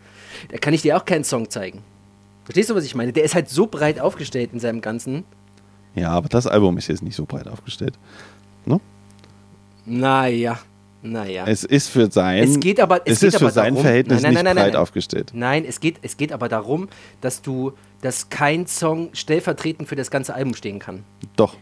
[0.49, 1.83] Da kann ich dir auch keinen Song zeigen.
[2.45, 3.11] Verstehst du, was ich meine?
[3.11, 5.25] Der ist halt so breit aufgestellt in seinem Ganzen.
[5.95, 7.97] Ja, aber das Album ist jetzt nicht so breit aufgestellt.
[8.65, 8.79] Ne?
[9.85, 10.59] Naja,
[11.11, 11.45] naja.
[11.47, 13.83] Es ist für sein, Es geht aber- es es geht ist für aber sein darum-
[13.83, 14.81] Verhältnis Nein, nein, nicht nein, nein, breit nein.
[14.81, 15.31] aufgestellt.
[15.33, 16.87] Nein, es geht, es geht aber darum,
[17.21, 21.03] dass du, dass kein Song stellvertretend für das ganze Album stehen kann.
[21.35, 21.55] Doch.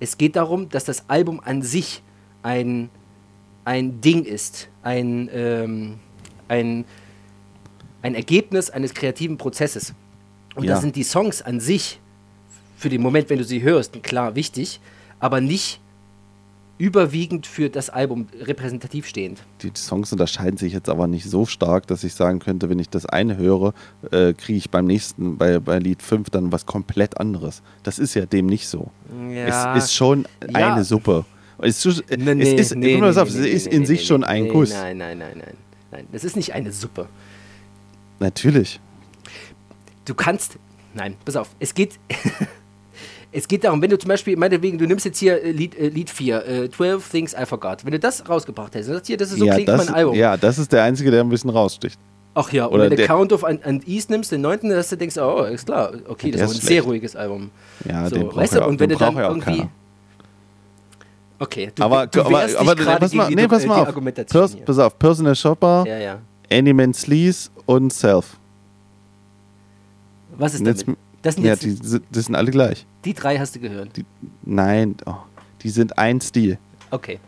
[0.00, 2.02] Es geht darum, dass das Album an sich
[2.42, 2.90] ein,
[3.64, 5.98] ein Ding ist, ein, ähm,
[6.48, 6.84] ein,
[8.02, 9.94] ein Ergebnis eines kreativen Prozesses.
[10.54, 10.74] Und Ja.
[10.74, 12.00] da sind die Songs an sich
[12.76, 14.80] für den Moment, wenn du sie hörst, klar wichtig,
[15.20, 15.80] aber nicht
[16.76, 19.42] überwiegend für das Album repräsentativ stehend.
[19.62, 22.88] Die Songs unterscheiden sich jetzt aber nicht so stark, dass ich sagen könnte, wenn ich
[22.88, 23.74] das eine höre,
[24.10, 27.62] äh, kriege ich beim nächsten, bei, bei Lied 5 dann was komplett anderes.
[27.84, 28.90] Das ist ja dem nicht so.
[29.30, 29.76] Ja.
[29.76, 30.74] Es ist schon Ja.
[30.74, 31.24] eine Suppe.
[31.58, 34.70] Es ist, Nee, es nee, ist, nee, auf, es ist in sich schon ein Guss.
[34.72, 35.56] Nein, nein, nein, nein.
[35.92, 37.08] Nein, das ist nicht eine Suppe.
[38.18, 38.80] Natürlich.
[40.04, 40.58] Du kannst.
[40.92, 41.50] Nein, pass auf.
[41.60, 41.98] Es geht.
[43.36, 45.88] es geht darum, wenn du zum Beispiel, meinetwegen, du nimmst jetzt hier äh, Lied, äh,
[45.88, 47.84] Lied 4, äh, 12 Things I Forgot.
[47.84, 49.94] Wenn du das rausgebracht hättest und sagst, hier, das ist so ja, klingt das, mein
[49.94, 50.14] Album.
[50.14, 51.98] ja, das ist der Einzige, der ein bisschen raussticht.
[52.36, 54.88] Ach ja, und Oder wenn du Count of and, and East nimmst, den neunten, dass
[54.88, 56.86] du denkst, oh, ist klar, okay, das ist aber ein sehr schlecht.
[56.86, 57.50] ruhiges Album.
[57.88, 59.40] Ja, so, den weißt du, auch- und wenn du dann irgendwie.
[59.58, 59.68] keiner.
[61.38, 63.94] Okay, du, Aber, du aber, aber, gerade pass mal, nee, pass äh, mal auf.
[64.28, 66.18] Pers, pass auf, Personal Shopper, Ja, ja.
[66.50, 68.36] Animan Sleaze und Self.
[70.36, 70.98] Was ist Und jetzt- damit?
[71.22, 71.76] Das sind Ja, die,
[72.10, 72.86] das sind alle gleich.
[73.04, 73.96] Die drei hast du gehört.
[73.96, 74.04] Die,
[74.44, 75.14] nein, oh,
[75.62, 76.58] die sind ein Stil.
[76.90, 77.18] Okay.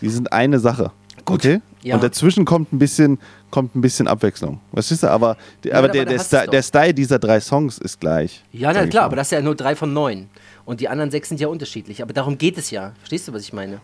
[0.00, 0.92] Die sind eine Sache.
[1.24, 1.60] Gut, Okay?
[1.82, 1.94] ja.
[1.94, 3.18] Und dazwischen kommt ein bisschen,
[3.50, 4.60] kommt ein bisschen Abwechslung.
[4.72, 5.08] Was ist da?
[5.10, 6.62] Aber, Ja, aber aber der, der, der.
[6.62, 8.44] Style dieser drei Songs ist gleich.
[8.52, 10.28] Ja, na klar, aber das ist ja nur drei von neun.
[10.64, 12.02] Und die anderen sechs sind ja unterschiedlich.
[12.02, 12.92] Aber darum geht es ja.
[12.98, 13.80] Verstehst du, was ich meine?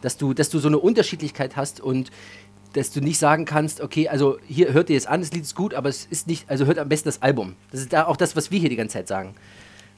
[0.00, 2.10] Dass du, dass du so eine Unterschiedlichkeit hast und
[2.72, 5.54] dass du nicht sagen kannst, okay, also hier hört ihr es an, das Lied ist
[5.54, 7.54] gut, aber es ist nicht, also hört am besten das Album.
[7.70, 9.34] Das ist da auch das, was wir hier die ganze Zeit sagen.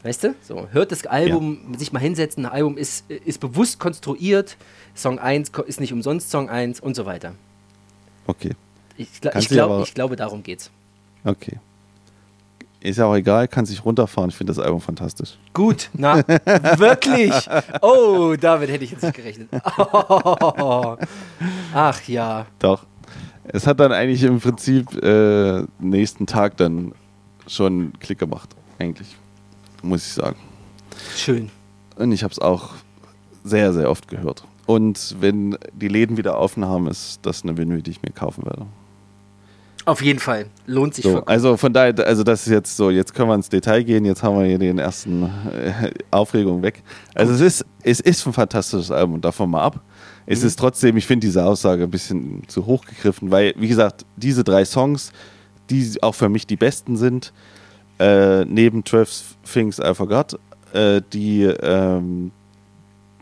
[0.05, 0.35] Weißt du?
[0.43, 4.57] So, hört das Album, sich mal hinsetzen, ein Album ist, ist bewusst konstruiert,
[4.95, 7.35] Song 1 ko- ist nicht umsonst Song 1 und so weiter.
[8.27, 8.53] Okay,
[8.97, 10.71] Ich, ich, du glaub, ich glaube, darum geht's.
[11.25, 11.59] okay.
[12.81, 14.29] Ist ja auch egal, kann sich runterfahren.
[14.29, 15.39] Ich finde das Album fantastisch.
[15.55, 16.17] Gut, na,
[16.77, 17.33] wirklich.
[17.81, 19.49] Oh, damit hätte ich jetzt nicht gerechnet.
[19.79, 20.97] Oh.
[21.75, 22.45] Ach ja.
[22.59, 22.85] Doch.
[23.45, 26.93] Es hat dann eigentlich im Prinzip äh, nächsten Tag dann
[27.47, 28.51] schon Klick gemacht.
[28.79, 29.17] Eigentlich.
[29.85, 30.37] Muss ich sagen.
[31.17, 31.51] Schön.
[31.97, 32.71] Und ich habe es auch
[33.45, 34.45] sehr, sehr oft gehört.
[34.67, 38.45] Und wenn die Läden wieder offen haben, ist das eine Vinyl, die ich mir kaufen
[38.47, 38.67] werde.
[39.85, 40.47] Auf jeden Fall.
[40.67, 43.51] Lohnt sich So, also von daher, also das ist jetzt so, jetzt können wir ins
[43.51, 46.83] Detail gehen, jetzt haben wir hier den ersten äh, Aufregung weg.
[47.15, 49.81] Also es ist, es ist ein fantastisches Album, davon mal ab.
[50.25, 50.47] Es Mhm.
[50.47, 54.43] ist trotzdem, ich finde diese Aussage ein bisschen zu hoch gegriffen, weil, wie gesagt, diese
[54.43, 55.13] drei Songs,
[55.69, 57.35] die auch für mich die besten sind,
[58.05, 60.39] äh, neben 12 Things I Forgot,
[60.73, 62.33] äh, die, ähm,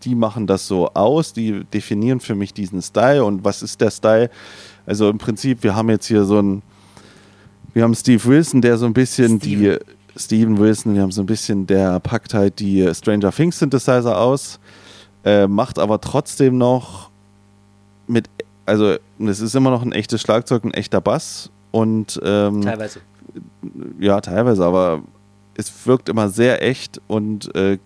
[0.02, 3.90] die machen das so aus, die definieren für mich diesen Style und was ist der
[3.90, 4.30] Style?
[4.84, 6.62] Also im Prinzip, wir haben jetzt hier so ein,
[7.72, 9.60] wir haben Steve Wilson, der so ein bisschen Steven.
[9.60, 14.18] die, Steven Wilson, wir haben so ein bisschen, der packt halt die Stranger Things Synthesizer
[14.18, 14.58] aus,
[15.24, 17.10] äh, macht aber trotzdem noch
[18.08, 18.28] mit,
[18.66, 23.00] also es ist immer noch ein echtes Schlagzeug, ein echter Bass und ähm, Teilweise.
[23.98, 25.02] Ja, teilweise, aber
[25.54, 27.78] es wirkt immer sehr echt und, äh,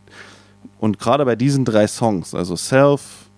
[0.79, 3.31] und gerade bei diesen drei Songs, also Self,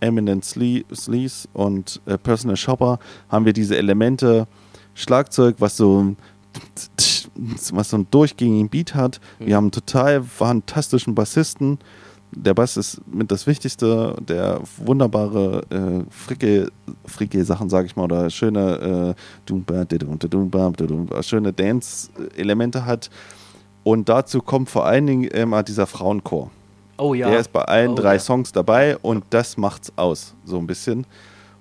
[0.00, 4.46] Eminent Sle Sleaze und äh, Personal Shopper, haben wir diese Elemente,
[4.94, 6.14] Schlagzeug, was so,
[7.70, 9.20] was so einen durchgängigen Beat hat.
[9.38, 11.78] Wir haben einen total fantastischen Bassisten.
[12.34, 16.70] Der Bass ist mit das Wichtigste, der wunderbare äh, fricke,
[17.04, 19.14] fricke Sachen, sage ich mal, oder schöne,
[19.48, 23.10] äh, schöne Dance-Elemente hat.
[23.84, 26.50] Und dazu kommt vor allen Dingen immer dieser Frauenchor.
[26.98, 27.28] Oh ja.
[27.28, 28.18] Der ist bei allen Oh drei ja.
[28.20, 31.06] Songs dabei und das macht's aus, so ein bisschen.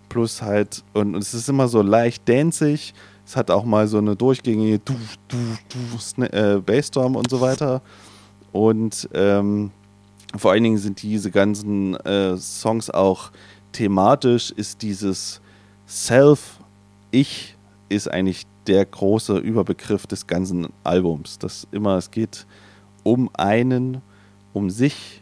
[0.07, 2.93] Plus halt, und, und es ist immer so leicht danzig.
[3.25, 4.93] Es hat auch mal so eine durchgängige du,
[5.27, 5.37] du,
[5.69, 7.81] du, äh, Bassdrum und so weiter.
[8.51, 9.71] Und ähm,
[10.37, 13.31] vor allen Dingen sind diese ganzen äh, Songs auch
[13.71, 15.41] thematisch, ist dieses
[15.87, 16.59] Self,
[17.11, 17.57] Ich,
[17.89, 21.39] ist eigentlich der große Überbegriff des ganzen Albums.
[21.39, 22.45] Das immer, es geht
[23.03, 24.01] um einen,
[24.53, 25.21] um sich,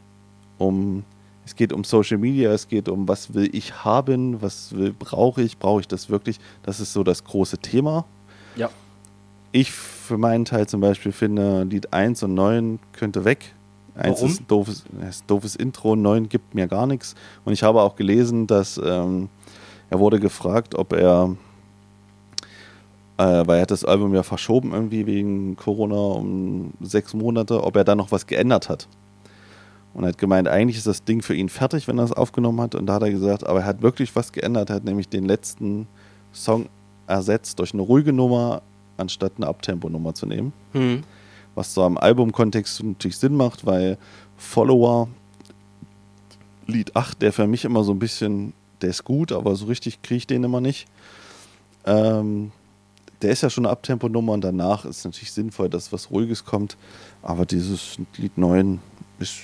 [0.58, 1.04] um
[1.46, 5.42] es geht um Social Media, es geht um was will ich haben, was will, brauche
[5.42, 6.38] ich, brauche ich das wirklich?
[6.62, 8.06] Das ist so das große Thema.
[8.56, 8.70] Ja.
[9.52, 13.56] Ich für meinen Teil zum Beispiel finde, Lied 1 und 9 könnte weg.
[14.00, 14.32] 1 Warum?
[14.32, 17.16] ist ein doofes, ist doofes Intro, 9 gibt mir gar nichts.
[17.46, 19.30] Und ich habe auch gelesen, dass ähm,
[19.90, 21.36] er wurde gefragt, ob er,
[23.18, 27.76] äh, weil er hat das Album ja verschoben irgendwie wegen Corona um sechs Monate, ob
[27.76, 28.88] er da noch was geändert hat.
[29.94, 32.62] Und er hat gemeint, eigentlich ist das Ding für ihn fertig, wenn er es aufgenommen
[32.62, 32.76] hat.
[32.76, 34.70] Und da hat er gesagt, aber er hat wirklich was geändert.
[34.70, 35.88] Er hat nämlich den letzten
[36.32, 36.70] Song
[37.08, 38.62] ersetzt durch eine ruhige Nummer,
[38.98, 40.54] anstatt eine Abtempo-Nummer zu nehmen.
[40.74, 41.04] Hm.
[41.60, 43.98] Was so am Albumkontext natürlich Sinn macht, weil
[44.38, 45.10] Follower,
[46.68, 50.02] Lied 8, der für mich immer so ein bisschen, der ist gut, aber so richtig
[50.02, 50.88] kriege ich den immer nicht.
[51.86, 52.54] Ähm,
[53.22, 56.78] der ist ja schon eine Abtempo-Nummer und danach ist natürlich sinnvoll, dass was Ruhiges kommt.
[57.22, 58.80] Aber dieses Lied 9
[59.20, 59.40] ist,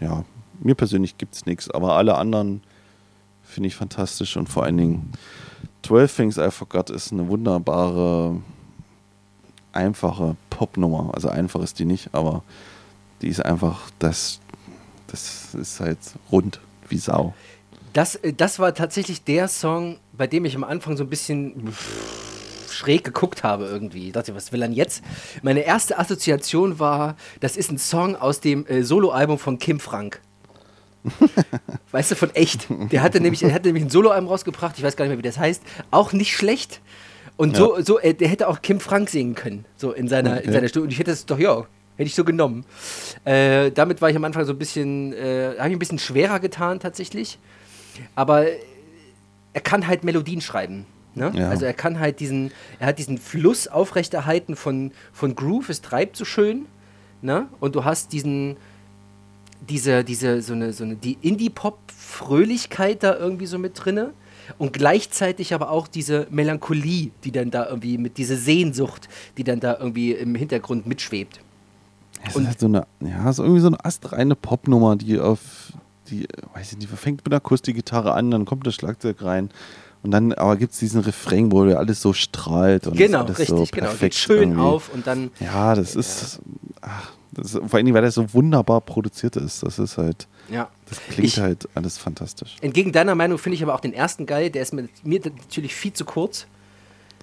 [0.00, 0.24] ja,
[0.58, 2.62] mir persönlich gibt es nichts, aber alle anderen
[3.44, 5.12] finde ich fantastisch und vor allen Dingen
[5.84, 8.40] 12 Things I Forgot ist eine wunderbare,
[9.72, 11.10] einfache Popnummer.
[11.14, 12.42] Also einfach ist die nicht, aber
[13.22, 14.40] die ist einfach, das,
[15.06, 15.98] das ist halt
[16.30, 17.34] rund wie Sau.
[17.92, 21.74] Das, äh, das war tatsächlich der Song, bei dem ich am Anfang so ein bisschen
[22.70, 24.06] schräg geguckt habe irgendwie.
[24.06, 25.02] Ich dachte, was will er jetzt?
[25.42, 30.20] Meine erste Assoziation war, das ist ein Song aus dem äh, Soloalbum von Kim Frank.
[31.92, 32.68] weißt du, von echt.
[32.92, 35.22] Der hatte nämlich, er hatte nämlich ein Soloalbum rausgebracht, ich weiß gar nicht mehr, wie
[35.22, 35.62] das heißt.
[35.90, 36.80] Auch nicht schlecht.
[37.36, 40.48] Und so, so äh, der hätte auch Kim Frank singen können, so in seiner, in
[40.48, 40.52] Okay.
[40.52, 40.84] seiner Stimme.
[40.84, 41.60] Und ich hätte es doch, ja,
[41.96, 42.64] hätte ich so genommen.
[43.24, 46.38] Äh, damit war ich am Anfang so ein bisschen, äh, habe ich ein bisschen schwerer
[46.40, 47.38] getan tatsächlich.
[48.14, 48.46] Aber
[49.52, 50.86] er kann halt Melodien schreiben.
[51.14, 51.32] Ne?
[51.34, 51.48] Ja.
[51.48, 56.16] Also er kann halt diesen, er hat diesen Fluss aufrechterhalten von, von Groove, es treibt
[56.16, 56.66] so schön.
[57.20, 57.48] Ne?
[57.58, 58.56] Und du hast diesen,
[59.68, 64.12] diese, diese, so eine, so eine, die Indie-Pop-Fröhlichkeit da irgendwie so mit drinne.
[64.58, 69.60] Und gleichzeitig aber auch diese Melancholie, die dann da irgendwie mit, diese Sehnsucht, die dann
[69.60, 71.40] da irgendwie im Hintergrund mitschwebt.
[72.26, 75.72] Es ist halt so eine, ja, so irgendwie so eine astreine Popnummer, die auf,
[76.10, 79.50] die, weiß ich nicht, fängt mit der Akustikgitarre an, dann kommt das Schlagzeug rein.
[80.02, 82.86] Und dann aber gibt es diesen Refrain, wo alles so strahlt.
[82.86, 83.66] Und Genau, alles richtig, so genau.
[83.70, 84.60] Geht perfekt schön irgendwie.
[84.60, 85.30] auf und dann.
[85.40, 86.40] Ja, das ist,
[86.80, 89.62] ach, das ist, vor allen Dingen, weil das so wunderbar produziert ist.
[89.62, 90.68] Das ist halt, Ja.
[90.88, 92.56] das klingt Ich- halt alles fantastisch.
[92.60, 94.50] Entgegen deiner Meinung finde ich aber auch den ersten geil.
[94.50, 96.46] Der ist mir, mir natürlich viel zu kurz.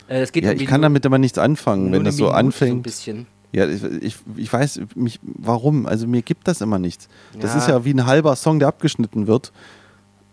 [0.08, 2.40] Äh, das geht Ja, ich kann damit aber nichts anfangen, wenn das so Minute So
[2.40, 2.84] ein anfängt.
[2.84, 3.28] bisschen.
[3.52, 5.86] Ja, ich, ich, ich weiß mich, warum.
[5.86, 7.08] Also mir gibt das immer nichts.
[7.40, 7.58] Das Ja.
[7.60, 9.52] ist ja wie ein halber Song, der abgeschnitten wird.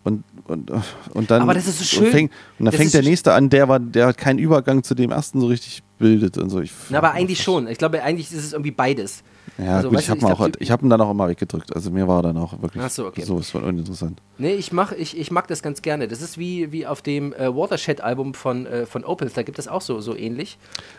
[0.03, 0.71] Und, und,
[1.13, 2.05] und dann, Aber das ist so schön.
[2.05, 4.37] Und, fängt, und dann Das fängt der so nächste an, der, war, der hat keinen
[4.37, 6.59] Übergang zu dem ersten so richtig bildet und so.
[6.61, 7.67] Ich, Na, aber eigentlich schon.
[7.67, 9.23] Ich glaube, eigentlich ist es irgendwie beides.
[9.57, 11.73] Ja, Also, gut, ich habe ihn, hab ihn dann auch immer weggedrückt.
[11.73, 13.21] Also mir war dann auch wirklich Ach so, okay.
[13.21, 14.21] sowas von uninteressant.
[14.37, 16.09] Nee, ich, mach, ich, ich mag das ganz gerne.
[16.09, 19.69] Das ist wie, wie auf dem äh, Watershed-Album von, äh, von Opeth, da gibt es
[19.69, 20.57] auch so, so ähnlich.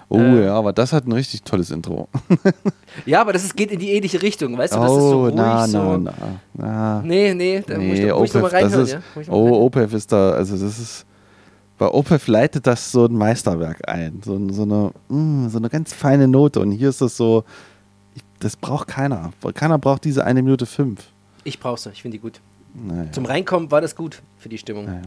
[0.08, 2.08] Oh Äh, ja, aber das hat ein richtig tolles Intro.
[3.04, 4.78] Ja, aber das ist, geht in die ähnliche Richtung, weißt du?
[4.78, 5.78] Das ist so oh, ruhig, na, so.
[5.78, 6.14] na, na,
[6.54, 7.02] na.
[7.02, 8.98] Nee, nee, da muss ich, Nee, da muss ich Opeth, das reinhören, ist, ja?
[9.14, 9.62] Mal oh, reinhören.
[9.62, 11.06] Opeth ist da, also das ist,
[11.78, 15.92] bei Opeth leitet das so ein Meisterwerk ein, so, so, eine, mm, so eine ganz
[15.92, 17.44] feine Note und hier ist das so,
[18.46, 21.00] das braucht keiner, keiner braucht diese eine Minute fünf.
[21.44, 22.40] Ich brauch's, ich finde die gut.
[22.74, 24.84] Naja, Zum Reinkommen war das gut für die Stimmung.
[24.86, 25.02] naja.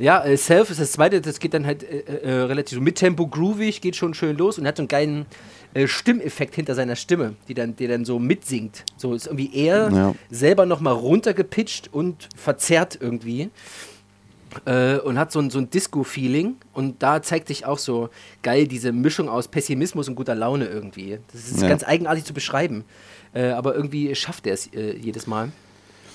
[0.00, 2.94] Ja, äh, Self ist das zweite, das geht dann halt äh, äh, relativ so mit
[2.96, 5.26] Tempo groovig, geht schon schön los und hat so einen geilen
[5.74, 8.84] äh, Stimmeffekt hinter seiner Stimme, die dann, die dann so mitsingt.
[8.96, 10.14] So ist irgendwie er Ja.
[10.30, 13.50] selber nochmal runtergepitcht und verzerrt irgendwie.
[14.64, 16.56] Äh, und hat so ein, so ein Disco-Feeling.
[16.72, 18.08] Und da zeigt sich auch so
[18.42, 21.18] geil diese Mischung aus Pessimismus und guter Laune irgendwie.
[21.32, 21.68] Das ist Ja.
[21.68, 22.84] ganz eigenartig zu beschreiben.
[23.34, 25.50] Äh, aber irgendwie schafft er es äh, jedes Mal.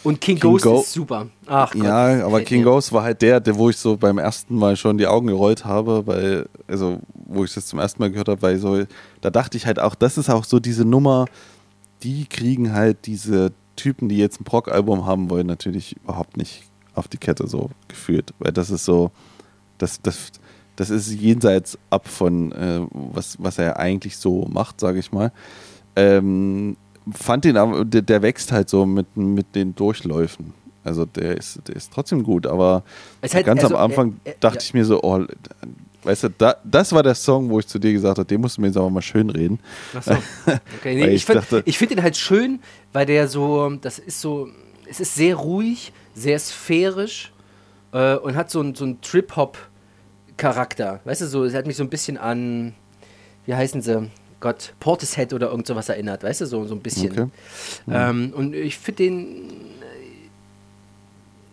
[0.04, 1.28] Und King, King Ghost Go- ist super.
[1.46, 2.66] Ach Gott, Ja, aber King mir.
[2.66, 5.64] Ghost war halt der, der, wo ich so beim ersten Mal schon die Augen gerollt
[5.64, 8.84] habe, weil, also, wo ich das zum ersten Mal gehört habe, weil so,
[9.22, 11.26] da dachte ich halt auch, das ist auch so diese Nummer,
[12.04, 16.64] die kriegen halt diese Typen, die jetzt ein Proc-Album haben wollen, natürlich überhaupt nicht
[16.96, 19.12] auf die Kette so geführt, weil das ist so,
[19.78, 20.32] das, das,
[20.76, 25.32] das ist jenseits ab von, äh, was, was er eigentlich so macht, sage ich mal.
[25.96, 26.78] Ähm,
[27.12, 30.54] fand den aber, der, der wächst halt so mit, mit den Durchläufen.
[30.84, 32.84] Also der ist, der ist trotzdem gut, aber
[33.22, 34.64] halt- ganz also, am Anfang äh, äh, dachte ja.
[34.64, 35.26] ich mir so, oh,
[36.04, 38.58] weißt du, da, das war der Song, wo ich zu dir gesagt habe, den musst
[38.58, 39.60] du mir jetzt aber mal schön reden.
[39.96, 40.12] Ach so.
[40.80, 42.60] Okay, nee, ich ich finde find ihn halt schön,
[42.92, 44.50] weil der so, das ist so,
[44.90, 47.32] es ist sehr ruhig, sehr sphärisch
[47.92, 51.00] äh, und hat so einen so einen Trip-Hop-Charakter.
[51.06, 52.74] Weißt du, so, es hat mich so ein bisschen an,
[53.46, 54.10] wie heißen sie?
[54.40, 57.12] Gott, Portishead oder irgend sowas erinnert, weißt du, so, so ein bisschen.
[57.12, 57.28] Okay.
[57.90, 59.52] Ähm, und ich finde den.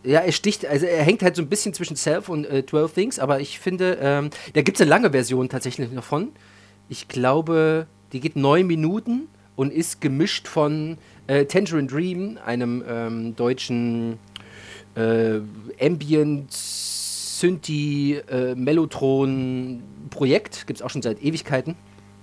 [0.04, 2.66] äh, Ja, er sticht, also er hängt halt so ein bisschen zwischen Self und äh,
[2.66, 6.30] 12 Things, aber ich finde, ähm, da gibt es eine lange Version tatsächlich davon.
[6.88, 13.36] Ich glaube, die geht neun Minuten und ist gemischt von äh, Tangerine Dream, einem ähm,
[13.36, 14.18] deutschen
[14.94, 15.40] äh,
[15.80, 21.74] Ambient Synthi äh, Mellotron Projekt, gibt es auch schon seit Ewigkeiten.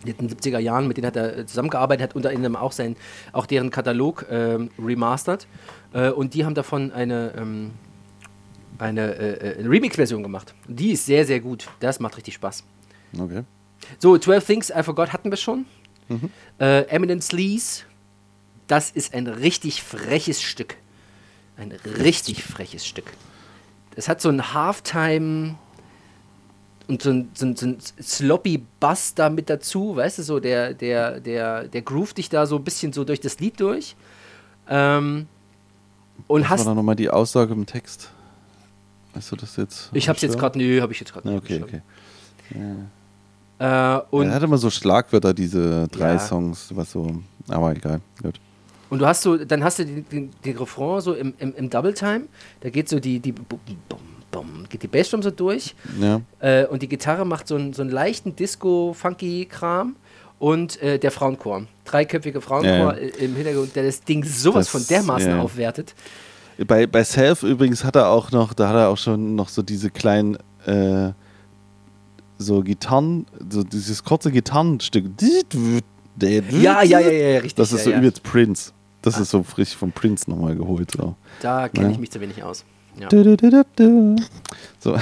[0.05, 2.95] In den 70er Jahren, mit denen hat er äh, zusammengearbeitet, hat unter anderem auch, sein,
[3.33, 5.47] auch deren Katalog ähm, remastert.
[5.93, 7.71] Äh, und die haben davon eine, ähm,
[8.77, 10.53] eine, äh, äh, eine Remix-Version gemacht.
[10.67, 11.67] Die ist sehr, sehr gut.
[11.79, 12.63] Das macht richtig Spaß.
[13.19, 13.43] Okay.
[13.97, 15.65] So, 12 Things I Forgot hatten wir schon.
[16.59, 17.83] Äh, Eminent Sleaze,
[18.67, 20.77] das ist ein richtig freches Stück.
[21.57, 23.05] Ein richtig freches Stück.
[23.95, 25.55] Es hat so ein Halftime
[26.87, 30.39] und so ein, so ein, so ein sloppy Bass da mit dazu, weißt du, so
[30.39, 33.95] der, der, der, der groovt dich da so ein bisschen so durch das Lied durch.
[34.69, 35.27] Ähm,
[36.27, 36.59] und Was hast.
[36.59, 38.09] war da nochmal die Aussage im Text?
[39.13, 39.89] Weißt du das jetzt?
[39.93, 41.43] Ich hab's jetzt gerade, nö, hab ich jetzt gerade Ja, nicht.
[41.43, 41.81] okay, okay.
[43.59, 46.19] Äh, und er hat immer so Schlagwörter, diese drei Ja.
[46.19, 47.21] Songs, was so.
[47.47, 48.01] Aber egal.
[48.21, 48.39] Gut.
[48.89, 51.69] Und du hast so, dann hast du den, den, den Refrain so im, im, im
[51.69, 52.25] Double Time,
[52.61, 53.99] da geht so die, die bum, bum,
[54.31, 56.21] bum, geht die Bassdrum so durch Ja.
[56.39, 59.95] äh, und die Gitarre macht so einen, so einen leichten Disco-Funky-Kram
[60.39, 61.63] und äh, der Frauenchor.
[61.85, 63.15] Dreiköpfige Frauenchor Ja, ja.
[63.19, 65.41] im Hintergrund, der das Ding sowas Das- von dermaßen ja.
[65.41, 65.93] aufwertet.
[66.65, 69.61] Bei, bei Self übrigens hat er auch noch, da hat er auch schon noch so
[69.61, 71.11] diese kleinen, äh,
[72.39, 75.05] so Gitarren, so dieses kurze Gitarrenstück.
[76.19, 77.55] Ja, ja, ja, ja, richtig.
[77.55, 78.71] Das ist ja, so übelst Prince.
[79.07, 80.91] Das ist so frisch von Prince nochmal geholt.
[80.91, 81.15] So.
[81.41, 81.91] Da kenne Ja.
[81.93, 82.65] ich mich zu wenig aus.
[82.99, 83.09] Ja.
[84.79, 84.97] So,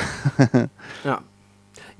[1.04, 1.20] ja.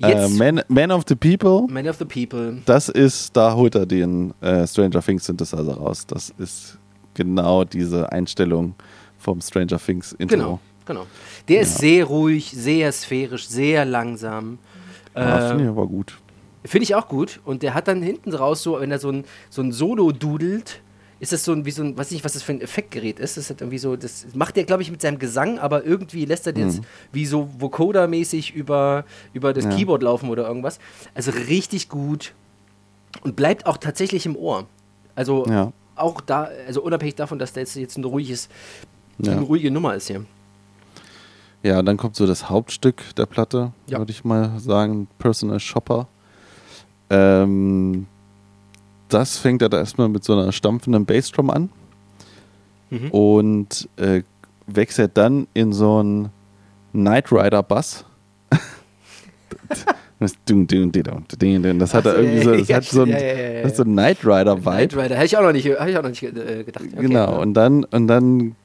[0.02, 2.58] äh, Man, Man of the People, Man of the People.
[2.66, 6.06] das ist, da holt er den äh, Stranger Things Synthesizer raus.
[6.06, 6.78] Das ist
[7.14, 8.74] genau diese Einstellung
[9.18, 10.36] vom Stranger Things Intro.
[10.36, 11.06] Genau, genau.
[11.48, 14.58] Der ist sehr ruhig, sehr sphärisch, sehr langsam.
[15.14, 16.18] Ja, Äh, Finde ich aber gut.
[16.64, 17.40] Finde ich auch gut.
[17.44, 20.80] Und der hat dann hinten raus so, wenn er so ein, so ein Solo dudelt,
[21.18, 23.36] ist das so ein, wie so ein, weiß nicht, was das für ein Effektgerät ist.
[23.36, 26.46] Das hat irgendwie so, das macht er, glaube ich, mit seinem Gesang, aber irgendwie lässt
[26.46, 26.84] er das Mhm.
[27.12, 29.70] wie so Vocoder-mäßig über, über das Ja.
[29.70, 30.78] Keyboard laufen oder irgendwas.
[31.14, 32.34] Also richtig gut
[33.22, 34.66] und bleibt auch tatsächlich im Ohr.
[35.14, 35.72] Also Ja.
[35.94, 38.48] auch da, also unabhängig davon, dass der jetzt, ein ruhiges,
[39.18, 39.32] Ja.
[39.32, 40.26] eine ruhige Nummer ist hier.
[41.62, 46.06] Ja, dann kommt so das Hauptstück der Platte, würde ich mal sagen, Personal Shopper.
[47.08, 48.06] Ähm,
[49.08, 51.70] das fängt er da erstmal mit so einer stampfenden Bassdrum an
[52.90, 53.10] Mhm.
[53.10, 54.22] und äh,
[54.66, 56.28] wechselt dann in so einen
[56.92, 58.04] Knight Rider Bass.
[61.78, 64.24] Das, hat er irgendwie so, das hat so ein, ja, ja, ja, so ein Knight
[64.24, 65.02] Rider Knight Vibe.
[65.02, 66.84] Rider, hätte ich auch noch nicht, hab ich auch noch nicht äh, gedacht.
[66.90, 67.02] Okay.
[67.02, 68.56] Genau, und dann, und dann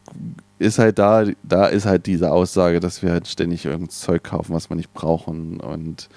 [0.59, 4.53] ist halt da, da ist halt diese Aussage, dass wir halt ständig irgendein Zeug kaufen,
[4.53, 5.59] was wir nicht brauchen.
[5.59, 6.07] Und,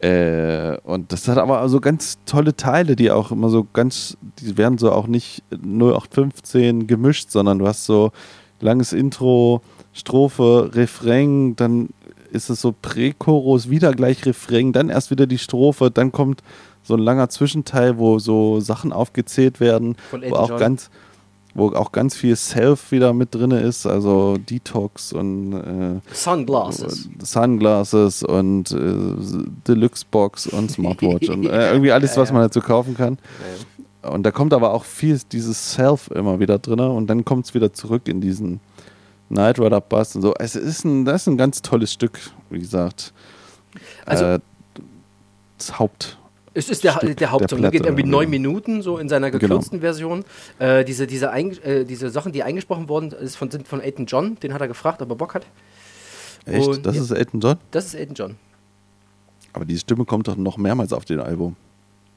[0.00, 4.56] äh, und das hat aber also ganz tolle Teile, die auch immer so ganz, die
[4.56, 8.12] werden so auch nicht 0815 gemischt, sondern du hast so
[8.60, 9.60] langes Intro,
[9.92, 11.88] Strophe, Refrain, dann
[12.30, 16.42] ist es so Prächorus, wieder gleich Refrain, dann erst wieder die Strophe, dann kommt
[16.82, 19.96] so ein langer Zwischenteil, wo so Sachen aufgezählt werden,
[20.28, 20.58] wo auch John.
[20.58, 20.90] ganz
[21.58, 27.08] wo auch ganz viel Self wieder mit drin ist, also Detox und äh, Sunglasses.
[27.20, 28.94] Sunglasses und äh,
[29.66, 33.18] Deluxe Box und Smartwatch und äh, irgendwie alles, was man dazu kaufen kann.
[34.02, 37.54] Und da kommt aber auch viel dieses Self immer wieder drin und dann kommt es
[37.54, 38.60] wieder zurück in diesen
[39.28, 40.34] Night Rider Bass und so.
[40.38, 42.18] Es ist ein, das ist ein ganz tolles Stück,
[42.50, 43.12] wie gesagt.
[44.06, 44.40] Also- äh,
[45.58, 46.16] das Haupt.
[46.54, 47.60] Es ist der, Stück der Hauptsong.
[47.62, 48.08] der geht irgendwie ja.
[48.08, 49.40] neun Minuten, so in seiner Genau.
[49.56, 50.24] gekürzten Version.
[50.58, 54.36] Äh, diese, diese, äh, diese Sachen, die eingesprochen wurden, von, sind von Elton John.
[54.40, 55.46] Den hat er gefragt, ob er Bock hat.
[56.46, 56.66] Echt?
[56.66, 57.02] Und- das ja.
[57.02, 57.56] ist Elton John?
[57.70, 58.36] Das ist Elton John.
[59.52, 61.56] Aber die Stimme kommt doch noch mehrmals auf dem Album.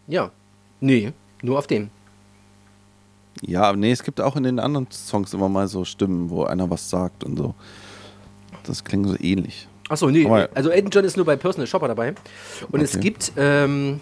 [0.07, 0.31] Ja.
[0.79, 1.89] Nee, nur auf dem.
[3.41, 6.69] Ja, nee, es gibt auch in den anderen Songs immer mal so Stimmen, wo einer
[6.69, 7.55] was sagt und so.
[8.63, 9.67] Das klingt so ähnlich.
[9.89, 10.25] Achso, nee.
[10.53, 12.13] Also Elton John ist nur bei Personal Shopper dabei.
[12.71, 13.01] Und es Okay.
[13.01, 13.99] gibt, ähm,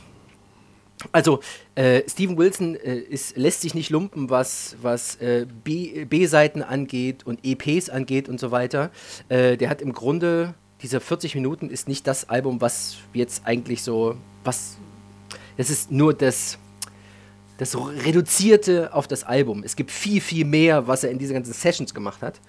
[1.11, 1.39] also
[1.75, 7.39] äh, Steven Wilson äh, ist, lässt sich nicht lumpen, was, was äh, B-Seiten angeht und
[7.43, 8.91] EPs angeht und so weiter.
[9.29, 13.83] Äh, der hat im Grunde, diese 40 Minuten ist nicht das Album, was jetzt eigentlich
[13.83, 14.77] so, was,
[15.57, 16.57] das ist nur das,
[17.57, 19.63] das Reduzierte auf das Album.
[19.63, 22.39] Es gibt viel, viel mehr, was er in diese ganzen Sessions gemacht hat.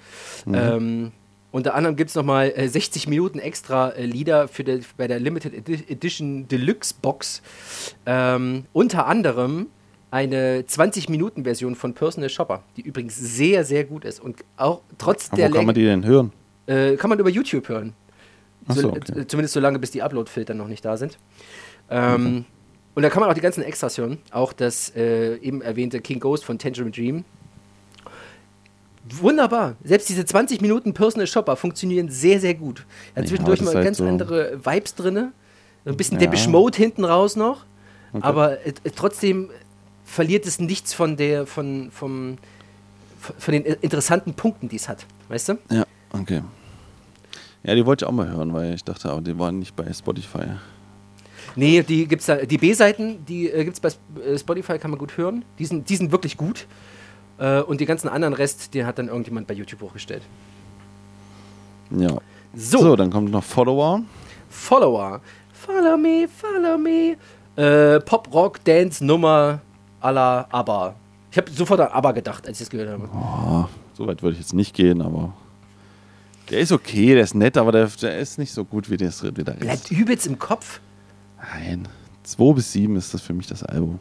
[0.47, 1.13] Ähm,
[1.53, 5.19] unter anderem gibt es nochmal äh, 60 Minuten extra äh, Lieder für der, bei der
[5.21, 7.43] Limited Edi- Edition Deluxe Box.
[8.07, 9.67] Ähm, unter anderem
[10.13, 14.21] eine 20-Minuten-Version von Personal Shopper, die übrigens sehr, sehr gut ist.
[14.21, 16.33] Und auch trotz Aber der wo kann man die denn hören?
[16.67, 17.93] äh, kann man über YouTube hören.
[18.69, 19.21] So, So, okay.
[19.21, 21.19] äh, Zumindest so lange, bis die Upload-Filter noch nicht da sind.
[21.91, 22.45] Ähm,
[22.95, 24.19] Und da kann man auch die ganzen Extras hören.
[24.33, 27.25] Auch das äh, eben erwähnte King Ghost von Tangerine Dream.
[29.19, 29.77] Wunderbar.
[29.85, 32.87] Selbst diese 20 Minuten Personal Shopper funktionieren sehr, sehr gut.
[33.17, 35.33] Ja, zwischendurch das mal halt ganz so- andere Vibes drin.
[35.85, 36.27] Ein bisschen Ja.
[36.27, 37.65] Depeche Mode hinten raus noch.
[38.13, 38.23] Okay.
[38.25, 39.51] Aber äh, äh, trotzdem
[40.05, 42.37] verliert es nichts von der, von, vom,
[43.39, 45.07] von den äh, interessanten Punkten, die es hat.
[45.29, 45.59] Weißt du?
[45.71, 46.43] Ja, okay.
[47.63, 49.93] Ja, die wollte ich auch mal hören, weil ich dachte, aber die waren nicht bei
[49.93, 50.45] Spotify.
[51.57, 53.89] Nee, die gibt's da, die B-Seiten, die äh, gibt's bei
[54.25, 55.45] äh, Spotify, kann man gut hören.
[55.59, 56.67] Die sind, die sind wirklich gut.
[57.41, 60.23] Äh, und die ganzen anderen Rest, den hat dann irgendjemand bei YouTube hochgestellt.
[61.91, 62.19] Ja.
[62.55, 64.03] So, So, dann kommt noch Follower.
[64.49, 65.21] Follower.
[65.53, 67.17] Follow me, follow me.
[67.57, 69.61] Äh, Pop, Rock, Dance, Nummer
[70.01, 70.95] à la ABBA.
[71.31, 73.09] Ich habe sofort an ABBA gedacht, als ich das gehört habe.
[73.15, 75.33] Oh, so weit würde ich jetzt nicht gehen, aber
[76.51, 79.23] der ist okay, der ist nett, aber der, der ist nicht so gut wie, das,
[79.23, 79.61] wie der Rest.
[79.61, 80.81] Bleibt übelst im Kopf,
[81.55, 81.89] Nein.
[82.25, 83.99] 2 bis 7 ist das für mich das Album.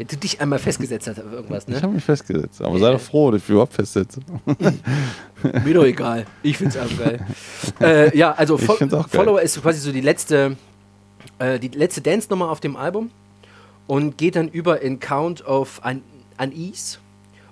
[0.00, 1.82] Wenn du dich einmal festgesetzt hast auf irgendwas, Ich ne?
[1.82, 4.20] habe mich festgesetzt, aber sei doch froh, dass ich überhaupt festsetze.
[5.62, 6.24] Mir doch egal.
[6.42, 7.20] Ich find's auch geil.
[7.82, 9.04] äh, ja, also Ich Fo geil.
[9.10, 10.56] Follower ist quasi so die letzte,
[11.38, 13.10] äh, die letzte Dance-Nummer auf dem Album
[13.88, 16.00] und geht dann über in Count of Un
[16.42, 16.96] Unease.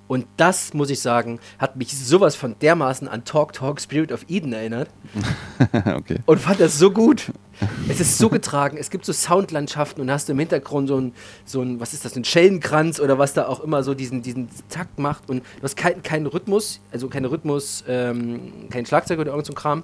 [0.07, 4.25] Und das, muss ich sagen, hat mich sowas von dermaßen an Talk Talk Spirit of
[4.29, 4.89] Eden erinnert
[5.85, 6.21] okay.
[6.25, 7.31] und fand das so gut.
[7.89, 8.77] Es ist so getragen.
[8.77, 11.13] Es gibt so Soundlandschaften und hast im Hintergrund so ein,
[11.45, 14.49] so ein, was ist das, ein Schellenkranz oder was da auch immer so diesen, diesen
[14.69, 19.31] Takt macht und du hast keinen keinen Rhythmus, also keinen Rhythmus, ähm, kein Schlagzeug oder
[19.31, 19.83] irgend so Kram.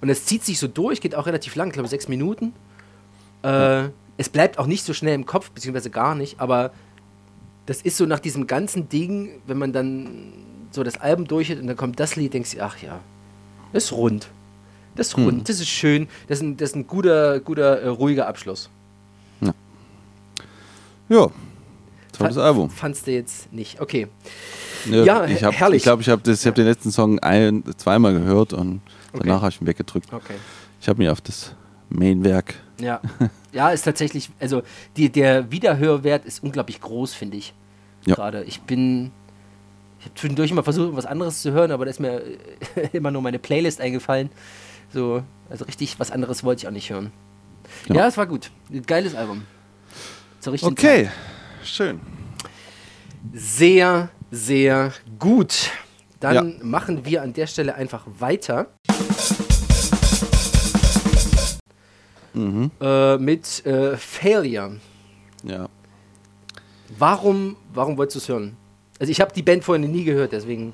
[0.00, 2.52] Und es zieht sich so durch, geht auch relativ lang, ich glaube sechs Minuten.
[3.42, 6.72] Äh, es bleibt auch nicht so schnell im Kopf, beziehungsweise gar nicht, aber
[7.66, 10.32] das ist so nach diesem ganzen Ding, wenn man dann
[10.72, 13.00] so das Album durch hat und dann kommt das Lied, denkst du, ach ja,
[13.72, 14.28] ist rund.
[15.00, 17.88] Das ist rund, das ist schön, das ist ein, das ist ein guter, guter, äh,
[17.88, 18.68] ruhiger Abschluss.
[21.08, 21.28] Ja,
[22.16, 22.68] tolles Fa- Album.
[22.68, 23.80] Fandst du jetzt nicht?
[23.80, 24.08] Okay.
[24.90, 25.78] Ja, Ja, ich hab, herrlich.
[25.78, 28.80] Ich glaube, ich habe hab den letzten Song ein, zweimal gehört und
[29.12, 29.22] Okay.
[29.26, 30.12] danach habe ich ihn weggedrückt.
[30.12, 30.34] Okay.
[30.80, 31.54] Ich habe mich auf das
[31.88, 32.54] Mainwerk.
[32.80, 33.00] Ja.
[33.52, 34.62] ja, ist tatsächlich, also
[34.96, 37.52] die, der Wiederhörwert ist unglaublich groß, finde ich.
[38.06, 38.14] Ja.
[38.16, 38.44] Gerade.
[38.44, 39.10] Ich bin.
[39.98, 42.22] Ich habe zwischendurch immer versucht, was anderes zu hören, aber da ist mir
[42.92, 44.30] immer nur meine Playlist eingefallen.
[44.92, 47.12] So, also richtig was anderes wollte ich auch nicht hören.
[47.88, 48.06] Ja, Ja.
[48.08, 48.50] es war gut.
[48.72, 49.42] Ein geiles Album.
[50.40, 51.12] Zur richtigen Okay, Zeit.
[51.68, 52.00] schön.
[53.32, 55.70] Sehr, sehr gut.
[56.20, 56.42] Dann Ja.
[56.64, 58.66] machen wir an der Stelle einfach weiter.
[62.32, 62.70] Mhm.
[62.80, 64.76] äh, mit äh, Failure.
[65.42, 65.68] Ja.
[66.96, 68.56] Warum, warum wolltest du es hören?
[69.00, 70.72] Also ich habe die Band vorhin nie gehört, deswegen.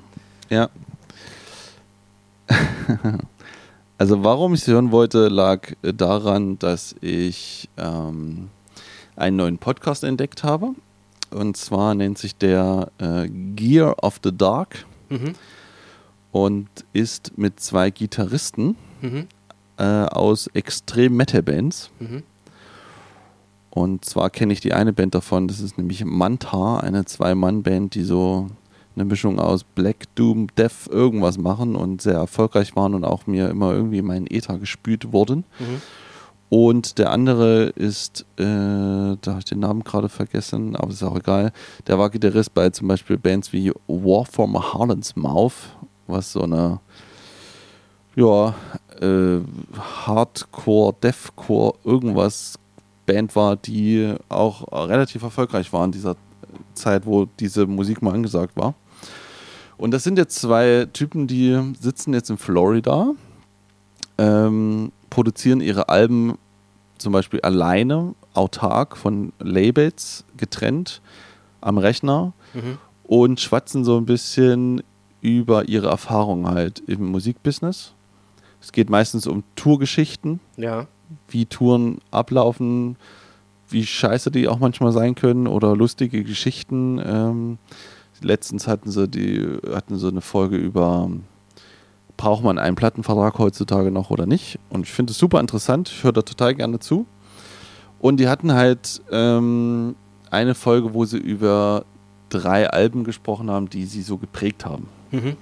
[0.49, 0.69] Ja.
[3.97, 8.49] also warum ich sie hören wollte, lag äh, daran, dass ich ähm,
[9.15, 10.71] einen neuen Podcast entdeckt habe.
[11.31, 15.33] Und zwar nennt sich der äh, Gear of the Dark Mhm.
[16.33, 19.27] und ist mit zwei Gitarristen Mhm.
[19.77, 21.89] äh, aus extrem Metal Bands.
[21.99, 22.23] Mhm.
[23.69, 28.03] Und zwar kenne ich die eine Band davon, das ist nämlich Mantar, eine Zwei-Mann-Band, die
[28.03, 28.47] so
[28.97, 33.49] eine Mischung aus Black, Doom, Death irgendwas machen und sehr erfolgreich waren und auch mir
[33.49, 35.45] immer irgendwie in meinen Äther gespült wurden.
[35.59, 35.81] Mhm.
[36.49, 41.17] Und der andere ist, äh, da habe ich den Namen gerade vergessen, aber ist auch
[41.17, 41.51] egal.
[41.87, 45.75] Der war Gitarrist bei zum Beispiel Bands wie War from Harlan's Mouth,
[46.07, 46.79] was so eine,
[48.15, 48.55] ja,
[49.01, 49.39] äh,
[50.05, 52.57] Hardcore, Deathcore, irgendwas
[53.05, 56.15] Band war, die auch relativ erfolgreich war in dieser
[56.73, 58.73] Zeit, wo diese Musik mal angesagt war.
[59.77, 63.11] Und das sind jetzt zwei Typen, die sitzen jetzt in Florida,
[64.17, 66.37] ähm, produzieren ihre Alben
[66.97, 71.01] zum Beispiel alleine, autark von Labels getrennt
[71.61, 72.77] am Rechner Mhm.
[73.03, 74.81] und schwatzen so ein bisschen
[75.21, 77.93] über ihre Erfahrungen halt im Musikbusiness.
[78.61, 80.87] Es geht meistens um Tourgeschichten, Ja.
[81.29, 82.95] wie Touren ablaufen,
[83.69, 86.99] wie scheiße die auch manchmal sein können oder lustige Geschichten.
[87.03, 87.57] Ähm,
[88.21, 91.09] letztens hatten sie die hatten so eine Folge über
[92.17, 94.59] braucht man einen Plattenvertrag heutzutage noch oder nicht?
[94.69, 95.89] Und ich finde es super interessant.
[95.89, 97.05] Ich höre da total gerne zu.
[97.99, 99.95] Und die hatten halt ähm,
[100.29, 101.85] eine Folge, wo sie über
[102.29, 104.87] drei Alben gesprochen haben, die sie so geprägt haben.
[105.11, 105.37] Mhm.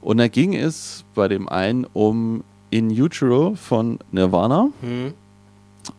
[0.00, 4.70] Und da ging es bei dem einen um In Utero von Nirvana.
[4.80, 5.14] Mhm.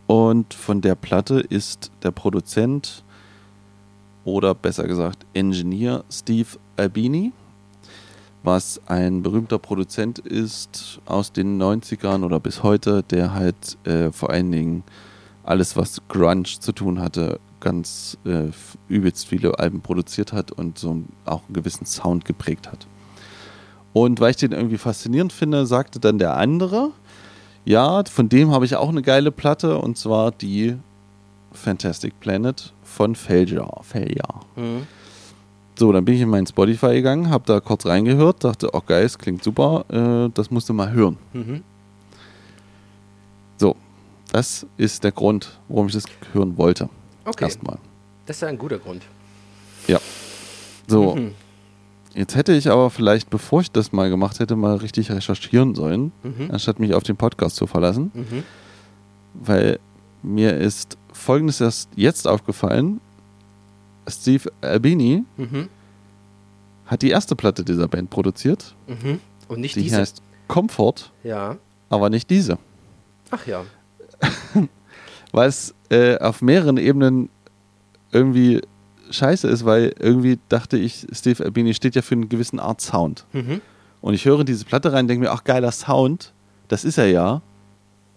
[0.08, 3.04] Und von der Platte ist der Produzent
[4.24, 6.48] oder besser gesagt Engineer Steve
[6.78, 7.32] Albini,
[8.44, 14.30] was ein berühmter Produzent ist aus den 90ern oder bis heute, der halt äh, vor
[14.30, 14.84] allen Dingen
[15.44, 18.48] alles, was Grunge zu tun hatte, ganz äh,
[18.88, 22.88] übelst viele Alben produziert hat und so auch einen gewissen Sound geprägt hat.
[23.92, 26.92] Und weil ich den irgendwie faszinierend finde, sagte dann der andere,
[27.66, 30.78] ja, von dem habe ich auch eine geile Platte und zwar die
[31.52, 33.70] Fantastic Planet von Failure.
[33.84, 34.40] Failure.
[34.56, 34.88] Mhm.
[35.78, 39.06] So, dann bin ich in meinen Spotify gegangen, habe da kurz reingehört, dachte, oh geil,
[39.06, 41.18] es klingt super, äh, das musst du mal hören.
[41.34, 41.64] Mhm.
[43.58, 43.76] So,
[44.32, 46.90] das ist der Grund, warum ich das hören wollte.
[47.26, 47.46] Okay.
[47.46, 47.78] Erstmal.
[48.26, 49.04] Das ist ja ein guter Grund.
[50.88, 51.36] So, Mhm.
[52.16, 56.12] jetzt hätte ich aber vielleicht, bevor ich das mal gemacht hätte, mal richtig recherchieren sollen,
[56.24, 56.50] Mhm.
[56.52, 58.12] anstatt mich auf den Podcast zu verlassen.
[58.14, 58.44] Mhm.
[59.36, 59.80] weil
[60.24, 63.00] mir ist folgendes erst jetzt aufgefallen.
[64.08, 65.70] Steve Albini Mhm.
[66.86, 68.76] hat die erste Platte dieser Band produziert.
[68.88, 69.20] Mhm.
[69.48, 69.98] Und nicht Die diese.
[69.98, 71.58] heißt Comfort, ja.
[71.90, 72.58] aber nicht diese.
[73.32, 73.64] Ach ja.
[75.32, 77.30] Weil es äh, auf mehreren Ebenen
[78.12, 78.62] irgendwie
[79.12, 83.26] scheiße ist, weil irgendwie dachte ich, Steve Albini steht ja für einen gewissen Art Sound.
[83.34, 83.62] Mhm.
[84.02, 86.34] Und ich höre diese Platte rein und denke mir, ach geiler Sound,
[86.68, 87.42] das ist er ja.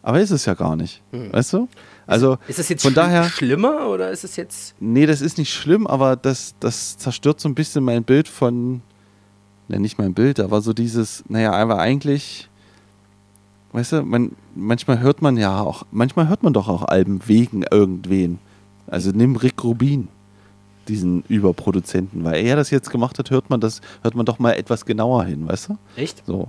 [0.03, 1.03] Aber ist es ja gar nicht.
[1.13, 1.33] Mhm.
[1.33, 1.69] Weißt du?
[2.07, 3.25] Also Ist das jetzt von daher.
[3.25, 4.75] schlimmer oder ist es jetzt.
[4.81, 8.83] Nee, das ist nicht schlimm, aber das, das zerstört so ein bisschen mein Bild von.
[9.69, 12.49] Ne, nicht mein Bild, aber so dieses, naja, aber eigentlich,
[13.73, 17.63] weißt du, man, manchmal hört man ja auch, manchmal hört man doch auch Alben wegen
[17.71, 18.41] irgendwen.
[18.89, 20.09] Also nimm Rick Rubin,
[20.89, 24.53] diesen Überproduzenten, weil er das jetzt gemacht hat, hört man das, hört man doch mal
[24.53, 25.79] etwas genauer hin, weißt du?
[25.97, 26.25] Echt?
[26.27, 26.49] So.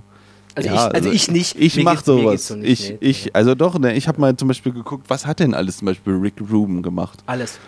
[0.54, 1.56] Also, Ja, ich, also ich nicht.
[1.58, 2.46] Ich Mir mach sowas.
[2.48, 2.96] so nicht, ich, nee.
[3.00, 5.86] ich, also doch, ne, ich habe mal zum Beispiel geguckt, was hat denn alles zum
[5.86, 7.18] Beispiel Rick Rubin gemacht?
[7.26, 7.58] Alles.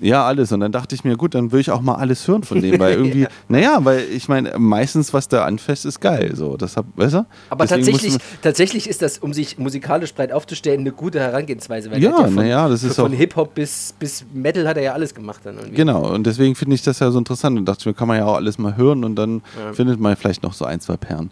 [0.00, 0.50] Ja, alles.
[0.50, 2.78] Und dann dachte ich mir, gut, dann will ich auch mal alles hören von dem,
[2.80, 6.32] weil irgendwie, naja, weil ich meine, meistens, was der anfasst, ist geil.
[6.34, 7.26] So, das hab, weißt du?
[7.48, 11.90] Aber Deswegen tatsächlich, tatsächlich ist das, um sich musikalisch breit aufstellen, eine gute Herangehensweise.
[11.92, 14.66] Weil Ja, er hat von, na ja, das ist von auch- Hip-Hop bis, bis Metal
[14.66, 15.76] hat er ja alles gemacht dann irgendwie.
[15.76, 18.18] Genau, und deswegen finde ich das ja so interessant und dachte ich mir, kann man
[18.18, 19.72] ja auch alles mal hören und dann Ja.
[19.74, 21.30] findet man vielleicht noch so ein, zwei Perlen.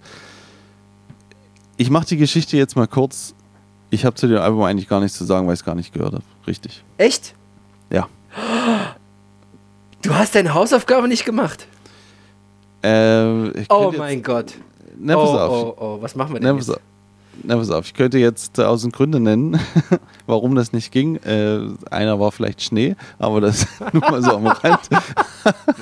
[1.76, 3.34] Ich mache die Geschichte jetzt mal kurz.
[3.90, 5.92] Ich habe zu dem Album eigentlich gar nichts zu sagen, weil ich es gar nicht
[5.92, 6.24] gehört habe.
[6.46, 6.82] Richtig.
[6.96, 7.34] Echt?
[7.90, 8.08] Ja.
[10.02, 11.66] Du hast deine Hausaufgabe nicht gemacht.
[12.82, 14.50] Äh, ich Oh mein Gott.
[14.50, 14.60] Jetzt,
[14.98, 15.50] na, pass oh, auf.
[15.52, 16.76] oh, oh, was machen wir denn pass jetzt?
[16.76, 16.82] auf.
[17.42, 17.86] Na, pass auf.
[17.86, 19.60] Ich könnte jetzt tausend Gründe nennen,
[20.26, 21.16] warum das nicht ging.
[21.16, 21.60] Äh,
[21.90, 24.88] einer war vielleicht Schnee, aber das nur mal so am Rand.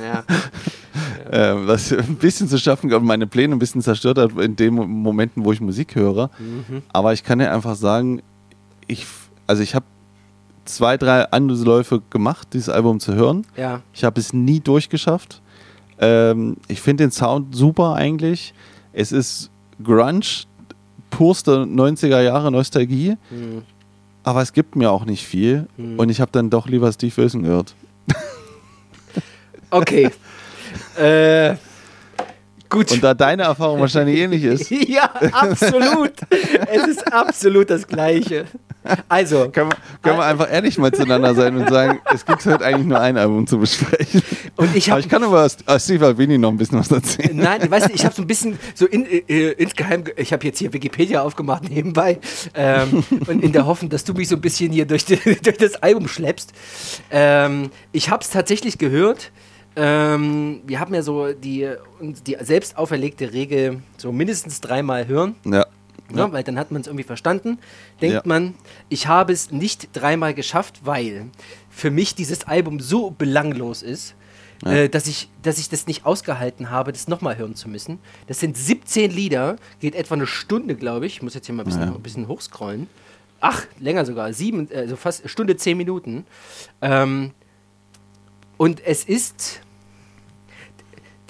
[0.02, 0.24] Ja.
[1.30, 4.74] äh, was ein bisschen zu schaffen und meine Pläne ein bisschen zerstört hat in den
[4.74, 6.30] Momenten, wo ich Musik höre.
[6.38, 6.82] Mhm.
[6.92, 8.20] Aber ich kann dir einfach sagen,
[8.86, 9.06] ich,
[9.46, 9.86] also ich habe
[10.64, 13.46] zwei, drei Anläufe gemacht, dieses Album zu hören.
[13.56, 13.80] Ja.
[13.92, 15.40] Ich habe es nie durchgeschafft.
[15.98, 18.54] Ähm, ich finde den Sound super eigentlich.
[18.92, 19.50] Es ist
[19.82, 20.20] Grunge,
[21.10, 23.62] purste 90er Jahre Nostalgie, Hm.
[24.24, 25.66] aber es gibt mir auch nicht viel.
[25.96, 27.74] Und ich habe dann doch lieber Steve Wilson gehört.
[29.70, 30.10] Okay.
[31.00, 31.56] äh,
[32.68, 32.92] gut.
[32.92, 36.12] Und da deine Erfahrung wahrscheinlich ähnlich ist, ja, absolut.
[36.30, 38.44] es ist absolut das Gleiche.
[39.10, 42.64] Also, können wir, können wir einfach ehrlich mal zueinander sein und sagen, es gibt heute
[42.64, 44.22] eigentlich nur ein Album zu besprechen.
[44.56, 47.36] und ich Aber habe ich kann über äh, Steve Albini noch ein bisschen was erzählen.
[47.36, 50.46] Nein, weißt du, ich habe so ein bisschen so in, äh, insgeheim, ge- ich habe
[50.46, 52.20] jetzt hier Wikipedia aufgemacht nebenbei
[52.54, 55.58] ähm, und in der Hoffnung, dass du mich so ein bisschen hier durch, die, durch
[55.58, 56.52] das Album schleppst.
[57.10, 59.30] Ähm, ich habe es tatsächlich gehört.
[59.76, 61.68] Ähm, wir haben ja so die,
[62.26, 65.34] die selbst auferlegte Regel, so mindestens dreimal hören.
[65.44, 65.66] Ja.
[66.12, 66.32] Ja.
[66.32, 67.58] weil dann hat man es irgendwie verstanden.
[68.00, 68.22] Denkt Ja.
[68.24, 68.54] man,
[68.88, 71.26] ich habe es nicht dreimal geschafft, weil
[71.70, 74.16] für mich dieses Album so belanglos ist,
[74.64, 74.72] Ja.
[74.72, 78.00] äh, dass, ich, dass ich das nicht ausgehalten habe, das nochmal hören zu müssen.
[78.26, 81.14] Das sind 17 Lieder, geht etwa eine Stunde, glaube ich.
[81.18, 82.88] Ich muss jetzt hier mal ein bisschen, ein bisschen hochscrollen.
[83.40, 86.26] Ach, länger sogar, sieben, also fast Stunde, zehn Minuten.
[86.82, 87.30] Ähm,
[88.60, 89.62] und es ist,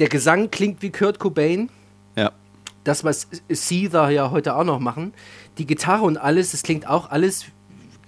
[0.00, 1.70] der Gesang klingt wie Kurt Cobain
[2.16, 2.32] Ja.
[2.82, 5.14] das, was Seether ja heute auch noch machen,
[5.56, 7.44] die Gitarre und alles, das klingt auch alles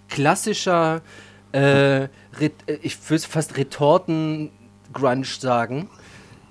[0.09, 1.03] klassischer,
[1.55, 2.09] äh, äh,
[2.83, 5.89] ich würde fast Retorten-Grunge sagen.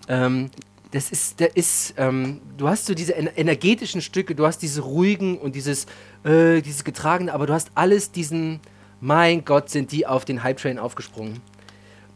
[0.07, 0.49] Ähm,
[0.91, 4.80] das ist, der ist, ähm, du hast so diese ener- energetischen Stücke, du hast diese
[4.82, 5.88] ruhigen und dieses,
[6.24, 8.61] äh, dieses getragene, aber du hast alles diesen,
[9.01, 11.41] mein Gott, sind die auf den Hype-Train aufgesprungen.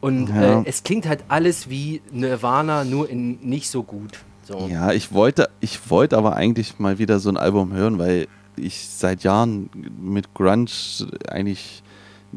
[0.06, 0.60] Und Ja.
[0.60, 4.20] äh, es klingt halt alles wie Nirvana, nur in nicht so gut.
[4.44, 4.68] So.
[4.72, 8.88] Ja, ich wollte, ich wollte aber eigentlich mal wieder so ein Album hören, weil ich
[8.88, 9.68] seit Jahren
[10.00, 10.68] mit Grunge
[11.28, 11.82] eigentlich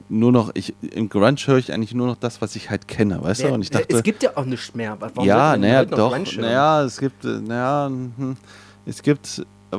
[0.09, 3.23] nur noch, ich, im Grunge höre ich eigentlich nur noch das, was ich halt kenne,
[3.23, 3.49] weißt du?
[3.49, 4.97] Und ich dachte, es gibt ja auch nichts mehr.
[4.99, 8.39] Warum ja, naja, doch, naja, es gibt, äh, naja, hm,
[8.87, 9.77] es gibt, äh,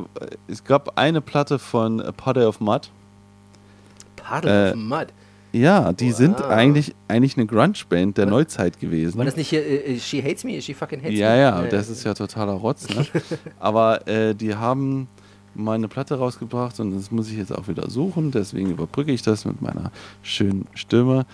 [0.48, 2.92] es gab eine Platte von A Potty of Mud.
[4.16, 5.08] Paddle äh, of Mud.
[5.52, 6.48] Ja, die sind Wow.
[6.50, 8.32] eigentlich, eigentlich eine Grunge-Band der Was?
[8.32, 9.18] Neuzeit gewesen.
[9.18, 10.62] War das nicht hier äh, äh, She Hates Me?
[10.62, 11.40] She fucking hates Ja, me?
[11.40, 12.88] ja, Äh, das ist ja totaler Rotz.
[12.90, 13.06] Ne?
[13.60, 15.08] Aber äh, die haben
[15.56, 18.30] mal eine Platte rausgebracht und das muss ich jetzt auch wieder suchen.
[18.32, 19.92] Deswegen überbrücke ich das mit meiner
[20.22, 21.26] schönen Stimme.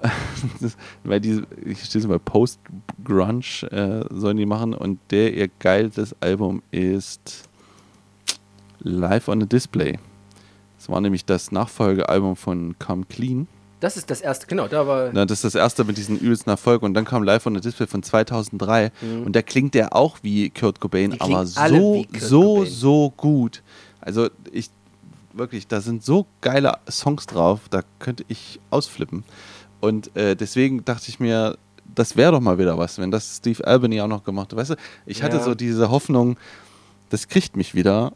[0.60, 4.74] das, weil die, ich stehe so bei Post-Grunge, äh, sollen die machen.
[4.74, 7.48] Und der ihr geiltes Album ist
[8.80, 9.98] Live on a Display.
[10.78, 13.48] Das war nämlich das Nachfolgealbum von Come Clean.
[13.80, 15.10] Das ist das erste, genau, da war.
[15.12, 17.60] Na, das ist das erste mit diesem übelsten Erfolg und dann kam Live on the
[17.60, 18.90] Display von 2003
[19.26, 21.16] und da klingt der auch wie Kurt Cobain, Mhm.
[21.20, 22.70] Aber so, so, Cobain.
[22.70, 23.62] so gut.
[24.00, 24.70] Also ich,
[25.32, 29.24] wirklich, da sind so geile Songs drauf, da könnte ich ausflippen.
[29.80, 31.58] Und äh, deswegen dachte ich mir,
[31.94, 34.58] das wäre doch mal wieder was, wenn das Steve Albany auch noch gemacht hat.
[34.58, 35.42] Weißt du, ich hatte Ja.
[35.42, 36.36] so diese Hoffnung,
[37.10, 38.12] das kriegt mich wieder.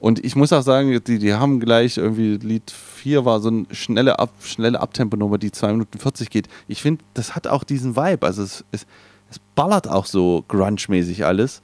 [0.00, 3.66] Und ich muss auch sagen, die, die haben gleich irgendwie, Lied 4 war so eine
[3.72, 6.48] schnelle, Ab, schnelle Abtemponummer, die 2 Minuten 40 geht.
[6.68, 8.24] Ich finde, das hat auch diesen Vibe.
[8.26, 8.86] Also es, es,
[9.30, 11.62] es ballert auch so grunge-mäßig alles.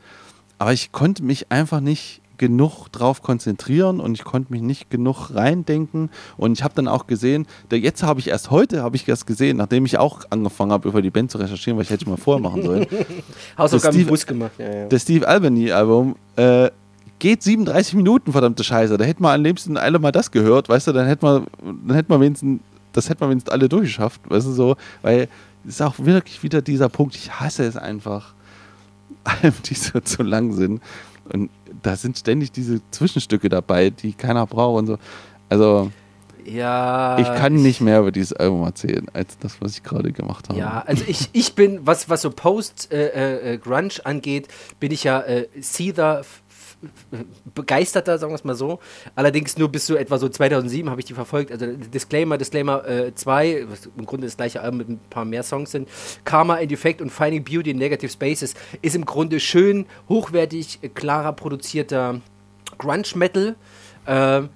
[0.59, 5.31] Aber ich konnte mich einfach nicht genug drauf konzentrieren und ich konnte mich nicht genug
[5.33, 6.11] reindenken.
[6.37, 9.29] Und ich habe dann auch gesehen, da jetzt habe ich erst heute, habe ich erst
[9.29, 12.17] gesehen, nachdem ich auch angefangen habe, über die Band zu recherchieren, weil ich hätte mal
[12.17, 12.87] vorher machen sollen.
[13.59, 14.53] Hausaufgaben Steve- bewusst gemacht.
[14.59, 14.87] Ja, ja.
[14.87, 16.71] Das Steve Albany-Album äh,
[17.25, 18.99] geht 37 Minuten, verdammte Scheiße.
[18.99, 21.47] Da hätte man am liebsten alle mal das gehört, weißt du, dann hätte man,
[21.87, 22.61] dann hätte man wenigstens,
[22.93, 25.29] das hätte man wenigstens alle durchgeschafft, weißt du so, weil
[25.67, 28.35] es ist auch wirklich wieder dieser Punkt, ich hasse es einfach,
[29.25, 30.83] Alben, die so zu lang sind.
[31.33, 31.49] Und
[31.83, 34.99] da sind ständig diese Zwischenstücke dabei, die keiner braucht und so.
[35.49, 35.91] Also,
[36.45, 37.17] ja.
[37.19, 40.59] ich kann nicht mehr über dieses Album erzählen, als das, was ich gerade gemacht habe.
[40.59, 44.49] Ja, also ich, ich bin, was, was so Post-Grunge angeht,
[44.79, 46.23] bin ich ja äh, Seether
[47.55, 48.79] begeisterter, sagen wir es mal so.
[49.15, 51.51] Allerdings nur bis so etwa so 2007 habe ich die verfolgt.
[51.53, 55.71] Also Disclaimer, Disclaimer 2, was im Grunde das gleiche Album mit ein paar mehr Songs
[55.71, 55.89] sind.
[56.25, 60.89] Karma and Effect und Finding Beauty in Negative Spaces ist im Grunde schön, hochwertig, äh,
[60.89, 62.21] klarer produzierter
[62.79, 63.57] Grunge-Metal.
[64.07, 64.49] Ähm,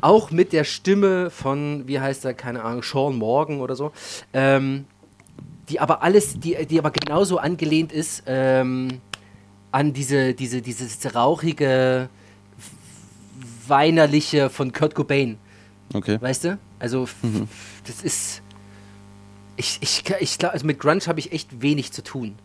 [0.00, 3.92] auch mit der Stimme von, wie heißt er, keine Ahnung, Sean Morgan oder so.
[4.32, 4.84] Ähm,
[5.68, 9.00] die aber alles, die, die aber genauso angelehnt ist ähm,
[9.72, 12.08] an diese, diese, dieses rauchige,
[13.66, 15.38] weinerliche von Kurt Cobain.
[15.94, 16.18] Okay.
[16.20, 16.58] Weißt du?
[16.78, 17.48] Also, Mhm.
[17.86, 18.42] das ist.
[19.56, 22.36] Ich, ich, ich glaube, also mit Grunge habe ich echt wenig zu tun.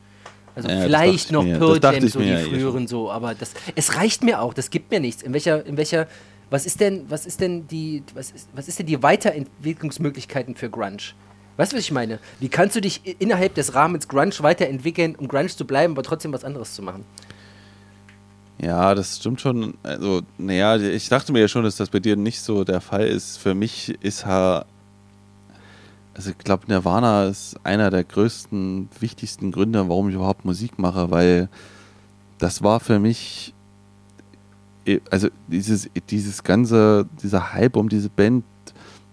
[0.55, 1.57] Also Ja, vielleicht noch mir.
[1.57, 4.91] Pearl Jam, so die ja früheren so, aber das, es reicht mir auch, das gibt
[4.91, 5.21] mir nichts.
[5.21, 6.07] In welcher, in welcher
[6.49, 10.69] was ist denn, was ist denn die, was ist, was ist denn die Weiterentwicklungsmöglichkeiten für
[10.69, 10.97] Grunge?
[11.57, 12.19] Weißt du, was ich meine?
[12.39, 16.31] Wie kannst du dich innerhalb des Rahmens Grunge weiterentwickeln, um Grunge zu bleiben, aber trotzdem
[16.31, 17.03] was anderes zu machen?
[18.59, 19.75] Ja, das stimmt schon.
[19.83, 23.07] Also, naja, ich dachte mir ja schon, dass das bei dir nicht so der Fall
[23.07, 23.37] ist.
[23.37, 24.65] Für mich ist ha.
[26.13, 31.11] Also, ich glaube, Nirvana ist einer der größten, wichtigsten Gründe, warum ich überhaupt Musik mache,
[31.11, 31.49] weil
[32.37, 33.53] das war für mich.
[35.11, 38.43] Also, dieses, dieses ganze, dieser Hype um diese Band.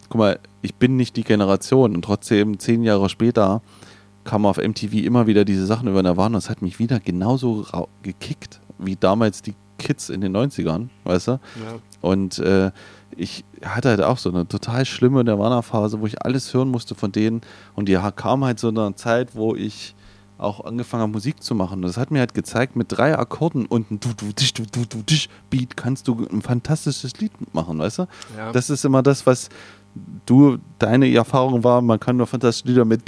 [0.08, 3.60] Guck mal, ich bin nicht die Generation und trotzdem zehn Jahre später
[4.24, 6.38] kam auf MTV immer wieder diese Sachen über Nirvana.
[6.38, 7.66] Das hat mich wieder genauso
[8.02, 11.32] gekickt wie damals die Kids in den 90ern, weißt du?
[11.32, 11.40] Ja.
[12.00, 12.70] Und äh,
[13.14, 17.12] ich hatte halt auch so eine total schlimme Nirvana-Phase, wo ich alles hören musste von
[17.12, 17.42] denen.
[17.74, 19.94] Und die kam halt so eine Zeit, wo ich
[20.38, 21.76] auch angefangen habe, Musik zu machen.
[21.76, 25.02] Und das hat mir halt gezeigt, mit drei Akkorden und ein du du du du
[25.02, 25.14] du
[25.50, 28.06] Beat kannst du ein fantastisches Lied machen, weißt du?
[28.36, 28.50] Ja.
[28.52, 29.50] Das ist immer das, was
[30.26, 33.06] du, deine Erfahrung war, man kann nur fantastische Lieder mit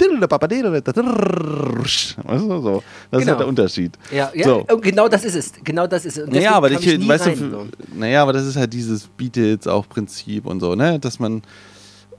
[2.23, 2.83] weißt du, so.
[3.11, 3.21] Das genau.
[3.21, 3.97] ist halt der Unterschied.
[4.11, 4.65] Ja, ja so.
[4.81, 5.53] genau das ist es.
[5.63, 6.29] Genau das ist es.
[6.29, 10.45] Naja, aber ich, ich weißt du, naja, aber das ist halt dieses Beat auch Prinzip
[10.45, 10.99] und so, ne?
[10.99, 11.41] Dass man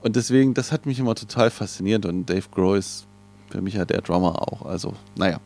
[0.01, 3.05] und deswegen, das hat mich immer total fasziniert und Dave Grohl ist
[3.49, 4.65] für mich ja der Drummer auch.
[4.65, 5.39] Also, naja,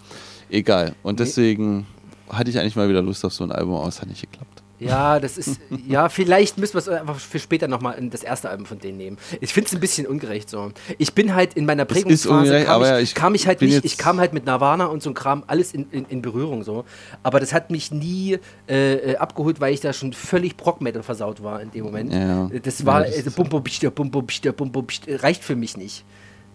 [0.50, 0.96] egal.
[1.02, 1.88] Und deswegen
[2.30, 4.53] hatte ich eigentlich mal wieder Lust auf so ein Album, aber es hat nicht geklappt.
[4.86, 8.66] Ja, das ist, ja, vielleicht müssen wir es einfach für später nochmal das erste Album
[8.66, 9.18] von denen nehmen.
[9.42, 10.72] Ich finde es ein bisschen ungerecht so.
[10.98, 14.20] Ich bin halt in meiner Prägungsphase, kam, ich, ich, kam ich halt nicht, ich kam
[14.20, 16.86] halt mit Nirvana und so ein Kram alles in, in, in Berührung so.
[17.24, 21.44] Aber das hat mich nie äh, äh abgeholt, weil ich da schon völlig Brockmetal versaut
[21.44, 22.14] war in dem Moment.
[22.14, 22.50] Ja.
[22.62, 26.04] Das war, ja, das äh, bum, bum, bum, bum, bum, bum, reicht für mich nicht.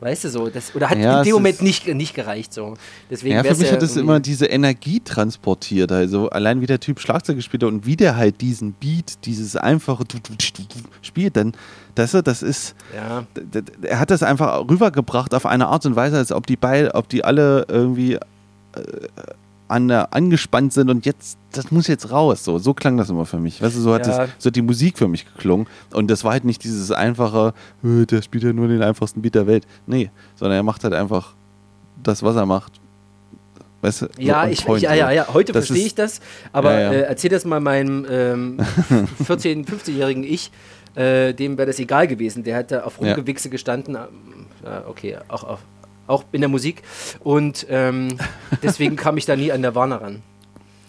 [0.00, 2.74] Weißt du so, das, oder hat ja, in dem Moment nicht, nicht gereicht so.
[3.10, 5.90] Deswegen ja, für mich hat es immer diese Energie transportiert.
[5.90, 9.56] Also allein wie der Typ Schlagzeug gespielt hat und wie der halt diesen Beat, dieses
[9.56, 10.04] einfache
[11.02, 11.52] spielt, dann
[11.94, 13.26] das, das ist, ja.
[13.82, 17.08] er hat das einfach rübergebracht auf eine Art und Weise, als ob die beide, ob
[17.08, 18.20] die alle irgendwie äh,
[19.68, 22.44] an, angespannt sind und jetzt, das muss jetzt raus.
[22.44, 23.62] So, so klang das immer für mich.
[23.62, 24.26] Weißt du, so hat, ja.
[24.26, 25.66] das, so hat die Musik für mich geklungen.
[25.92, 27.52] Und das war halt nicht dieses einfache,
[27.84, 29.66] äh, der spielt ja nur den einfachsten Beat der Welt.
[29.86, 31.34] Nee, sondern er macht halt einfach
[32.02, 32.72] das, was er macht.
[33.80, 36.20] Weißt du, ja, ich, ja, ja, ja, heute verstehe ich das,
[36.52, 36.92] aber ja, ja.
[36.92, 38.58] Äh, erzähl das mal meinem ähm,
[39.22, 40.50] 14-, 15-jährigen Ich,
[40.96, 42.42] äh, dem wäre das egal gewesen.
[42.42, 43.94] Der hat da auf Rumgewichse gestanden.
[43.94, 45.60] Äh, okay, auch auf
[46.08, 46.82] auch in der Musik.
[47.20, 48.18] Und ähm,
[48.62, 50.22] deswegen kam ich da nie an der Warner ran.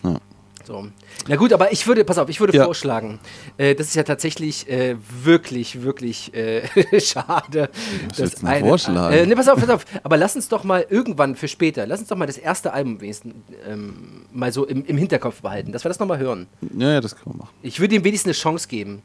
[0.03, 0.17] Ja.
[0.65, 0.87] So.
[1.27, 2.63] Na gut, aber ich würde, pass auf, ich würde ja.
[2.63, 3.19] vorschlagen,
[3.57, 6.63] äh, das ist ja tatsächlich äh, wirklich, wirklich äh,
[6.99, 7.69] schade.
[8.09, 9.13] Was dass eine, vorschlagen?
[9.13, 9.85] Äh, ne, pass auf, pass auf.
[10.03, 13.01] Aber lass uns doch mal irgendwann für später, lass uns doch mal das erste Album
[13.01, 13.33] wenigstens
[13.67, 16.47] ähm, mal so im, im Hinterkopf behalten, dass wir das nochmal hören.
[16.77, 17.53] Ja, ja, das können wir machen.
[17.61, 19.01] Ich würde ihm wenigstens eine Chance geben.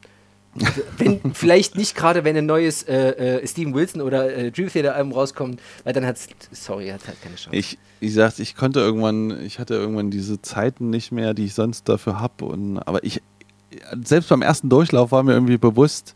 [0.99, 4.95] Wenn, vielleicht nicht gerade, wenn ein neues äh, äh, Steven Wilson oder äh, Dream Theater
[4.95, 7.57] Album rauskommt, weil dann hat es, sorry, hat halt keine Chance.
[7.57, 11.55] Ich, ich sag's, ich konnte irgendwann, ich hatte irgendwann diese Zeiten nicht mehr, die ich
[11.55, 12.81] sonst dafür habe.
[12.87, 13.23] aber ich,
[14.05, 16.15] selbst beim ersten Durchlauf war mir irgendwie bewusst,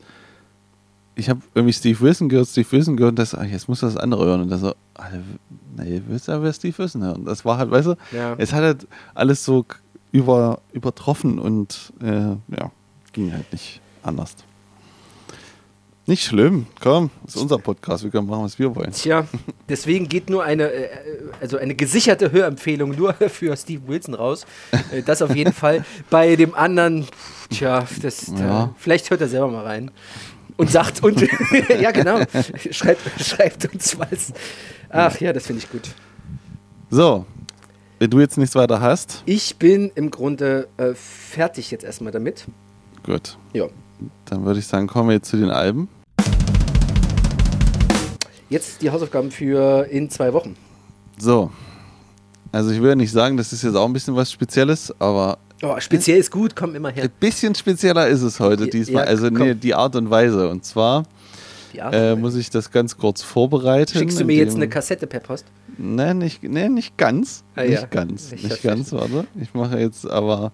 [1.16, 3.97] ich habe irgendwie Steve Wilson gehört, Steve Wilson gehört, und das, ach, jetzt muss das
[3.97, 4.43] andere hören.
[4.43, 4.72] Und das so,
[5.76, 7.24] nee, willst du aber Steve Wilson hören?
[7.24, 8.36] Das war halt, weißt du, ja.
[8.39, 9.66] es hat halt alles so
[10.12, 12.70] über, übertroffen und äh, ja,
[13.12, 14.36] ging halt nicht anders.
[16.09, 18.92] Nicht schlimm, komm, das ist unser Podcast, wir können machen, was wir wollen.
[18.92, 19.26] Tja,
[19.68, 20.88] deswegen geht nur eine, äh,
[21.38, 24.46] also eine gesicherte Hörempfehlung nur für Steve Wilson raus.
[24.90, 25.84] Äh, das auf jeden Fall.
[26.09, 27.07] Bei dem anderen,
[27.51, 28.74] tja, das, ja.
[28.78, 29.90] vielleicht hört er selber mal rein
[30.57, 31.20] und sagt und
[31.80, 32.20] ja genau,
[32.70, 34.32] schreibt, schreibt uns was.
[34.88, 35.90] Ach ja, das finde ich gut.
[36.88, 37.26] So,
[37.99, 39.22] wenn du jetzt nichts weiter hast.
[39.26, 42.46] Ich bin im Grunde äh, fertig jetzt erstmal damit.
[43.05, 43.36] Gut.
[43.53, 43.66] Ja.
[44.31, 45.89] Dann würde ich sagen, kommen wir jetzt zu den Alben.
[48.51, 50.57] Jetzt die Hausaufgaben für in zwei Wochen.
[51.18, 51.51] So.
[52.53, 55.39] Also ich würde nicht sagen, das ist jetzt auch ein bisschen was Spezielles, aber.
[55.62, 57.05] Oh, speziell ist gut, komm immer her.
[57.05, 59.05] Ein bisschen spezieller ist es heute diesmal.
[59.05, 60.49] Ja, also nee, die Art und Weise.
[60.49, 61.05] Und zwar
[61.74, 63.99] äh, muss ich das ganz kurz vorbereiten.
[63.99, 65.47] Schickst du mir jetzt eine Kassette per Post?
[65.76, 67.45] Nein, nicht, nee, nicht ganz.
[67.55, 67.87] Ah, nicht ja.
[67.87, 68.33] ganz.
[68.33, 69.26] Ich nicht ganz, warte.
[69.41, 70.53] Ich mache jetzt aber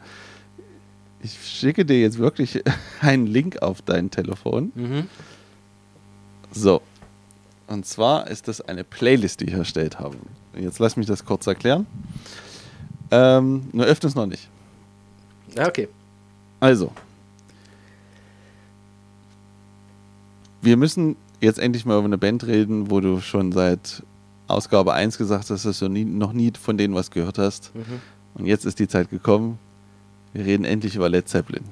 [1.24, 2.62] ich schicke dir jetzt wirklich
[3.00, 4.72] einen Link auf dein Telefon.
[4.74, 5.08] Mhm.
[6.52, 6.82] So.
[7.66, 10.16] Und zwar ist das eine Playlist, die ich erstellt habe.
[10.54, 11.86] Jetzt lass mich das kurz erklären.
[13.10, 14.48] Ähm, nur öffne es noch nicht.
[15.56, 15.88] Ja, okay.
[16.60, 16.92] Also.
[20.60, 24.02] Wir müssen jetzt endlich mal über eine Band reden, wo du schon seit
[24.46, 27.74] Ausgabe 1 gesagt hast, dass du nie, noch nie von denen was gehört hast.
[27.74, 28.00] Mhm.
[28.34, 29.58] Und jetzt ist die Zeit gekommen.
[30.34, 31.64] Wir reden endlich über Led Zeppelin.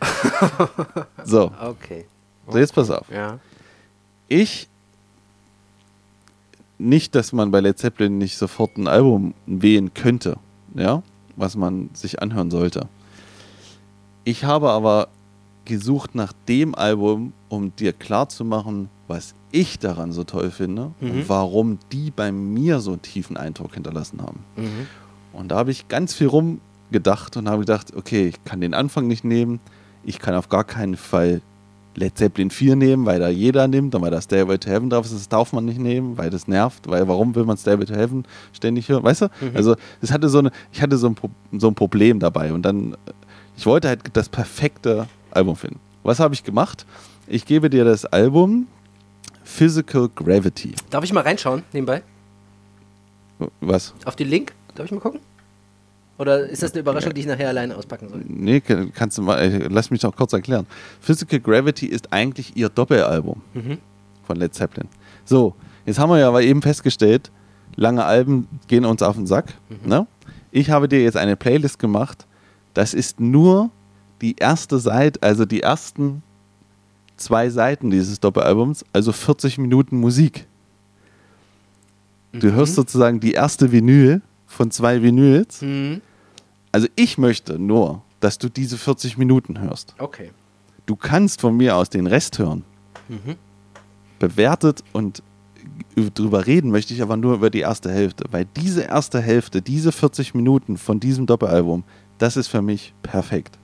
[1.24, 2.06] So, Okay.
[2.48, 3.08] so jetzt pass auf.
[3.10, 3.38] Ja.
[4.28, 4.68] Ich
[6.78, 10.38] nicht, dass man bei Led Zeppelin nicht sofort ein Album wählen könnte,
[10.74, 11.02] ja,
[11.36, 12.88] was man sich anhören sollte.
[14.24, 15.08] Ich habe aber
[15.66, 21.10] gesucht nach dem Album, um dir klarzumachen, was ich daran so toll finde Mhm.
[21.10, 24.44] und warum die bei mir so einen tiefen Eindruck hinterlassen haben.
[24.56, 24.86] Mhm.
[25.34, 26.28] Und da habe ich ganz viel
[26.90, 29.60] rumgedacht und habe gedacht, okay, ich kann den Anfang nicht nehmen.
[30.04, 31.40] Ich kann auf gar keinen Fall
[31.94, 35.04] Led Zeppelin 4 nehmen, weil da jeder nimmt und weil da Stairway to Heaven drauf
[35.06, 35.14] ist.
[35.14, 36.88] Das darf man nicht nehmen, weil das nervt.
[36.88, 39.02] Weil warum will man Stairway to Heaven ständig hören?
[39.02, 39.28] Weißt du?
[39.54, 41.16] Also das hatte so eine, ich hatte so ein,
[41.58, 42.52] so ein Problem dabei.
[42.52, 42.96] Und dann,
[43.56, 45.80] ich wollte halt das perfekte Album finden.
[46.02, 46.86] Was habe ich gemacht?
[47.26, 48.66] Ich gebe dir das Album
[49.44, 50.74] Physical Gravity.
[50.90, 52.02] Darf ich mal reinschauen, nebenbei?
[53.60, 53.94] Was?
[54.04, 54.54] Auf den Link?
[54.74, 55.20] Darf ich mal gucken?
[56.20, 58.22] Oder ist das eine Überraschung, die ich nachher alleine auspacken soll?
[58.28, 60.66] Nee, kann- kannst du mal, äh, lass mich doch kurz erklären.
[61.00, 63.78] Physical Gravity ist eigentlich ihr Doppelalbum Mhm.
[64.26, 64.88] von Led Zeppelin.
[65.24, 65.54] So,
[65.86, 67.30] jetzt haben wir ja aber eben festgestellt,
[67.76, 69.54] lange Alben gehen uns auf den Sack.
[69.84, 70.06] Ne?
[70.50, 72.26] Ich habe dir jetzt eine Playlist gemacht.
[72.74, 73.70] Das ist nur
[74.20, 76.22] die erste Seite, also die ersten
[77.16, 80.46] zwei Seiten dieses Doppelalbums, also 40 Minuten Musik.
[82.32, 85.62] Du hörst sozusagen die erste Vinyl von zwei Vinyls.
[85.62, 86.00] Mhm.
[86.72, 89.94] Also ich möchte nur, dass du diese 40 Minuten hörst.
[89.98, 90.30] Okay.
[90.86, 92.64] Du kannst von mir aus den Rest hören.
[94.18, 95.22] Bewertet und
[96.14, 99.92] drüber reden möchte ich aber nur über die erste Hälfte, weil diese erste Hälfte, diese
[99.92, 101.84] 40 Minuten von diesem Doppelalbum,
[102.18, 103.58] das ist für mich perfekt.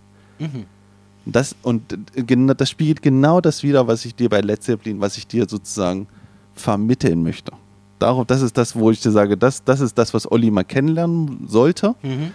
[1.26, 5.26] Das, und das spiegelt genau das wieder, was ich dir bei Led Zeppelin, was ich
[5.26, 6.06] dir sozusagen
[6.54, 7.52] vermitteln möchte.
[7.98, 10.64] Darum, das ist das, wo ich dir sage, das, das ist das, was Olli mal
[10.64, 11.94] kennenlernen sollte.
[12.02, 12.32] Mhm.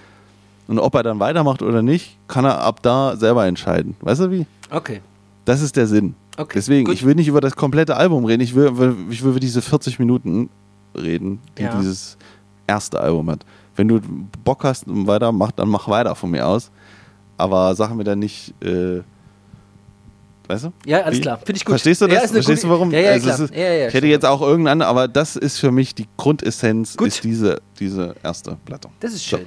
[0.71, 3.97] Und ob er dann weitermacht oder nicht, kann er ab da selber entscheiden.
[3.99, 4.45] Weißt du wie?
[4.69, 5.01] Okay.
[5.43, 6.15] Das ist der Sinn.
[6.37, 6.93] Okay, Deswegen, gut.
[6.93, 8.71] ich will nicht über das komplette Album reden, ich will,
[9.09, 10.49] ich will über diese 40 Minuten
[10.95, 11.75] reden, die Ja.
[11.77, 12.17] dieses
[12.67, 13.43] erste Album hat.
[13.75, 13.99] Wenn du
[14.45, 16.71] Bock hast und weiter, mach, dann mach weiter von mir aus.
[17.35, 19.01] Aber sag mir dann nicht, äh,
[20.47, 20.73] weißt du?
[20.85, 21.21] Ja, alles Wie?
[21.21, 21.37] klar.
[21.39, 21.71] Finde ich gut.
[21.73, 22.23] Verstehst du das?
[22.23, 22.91] Ja, Verstehst du warum?
[22.91, 24.05] Ja, ja, Also ist, ich hätte stimmt.
[24.05, 27.09] jetzt auch irgendeinen, aber das ist für mich die Grundessenz, Gut.
[27.09, 28.87] ist diese, diese erste Platte.
[29.01, 29.37] Das ist So.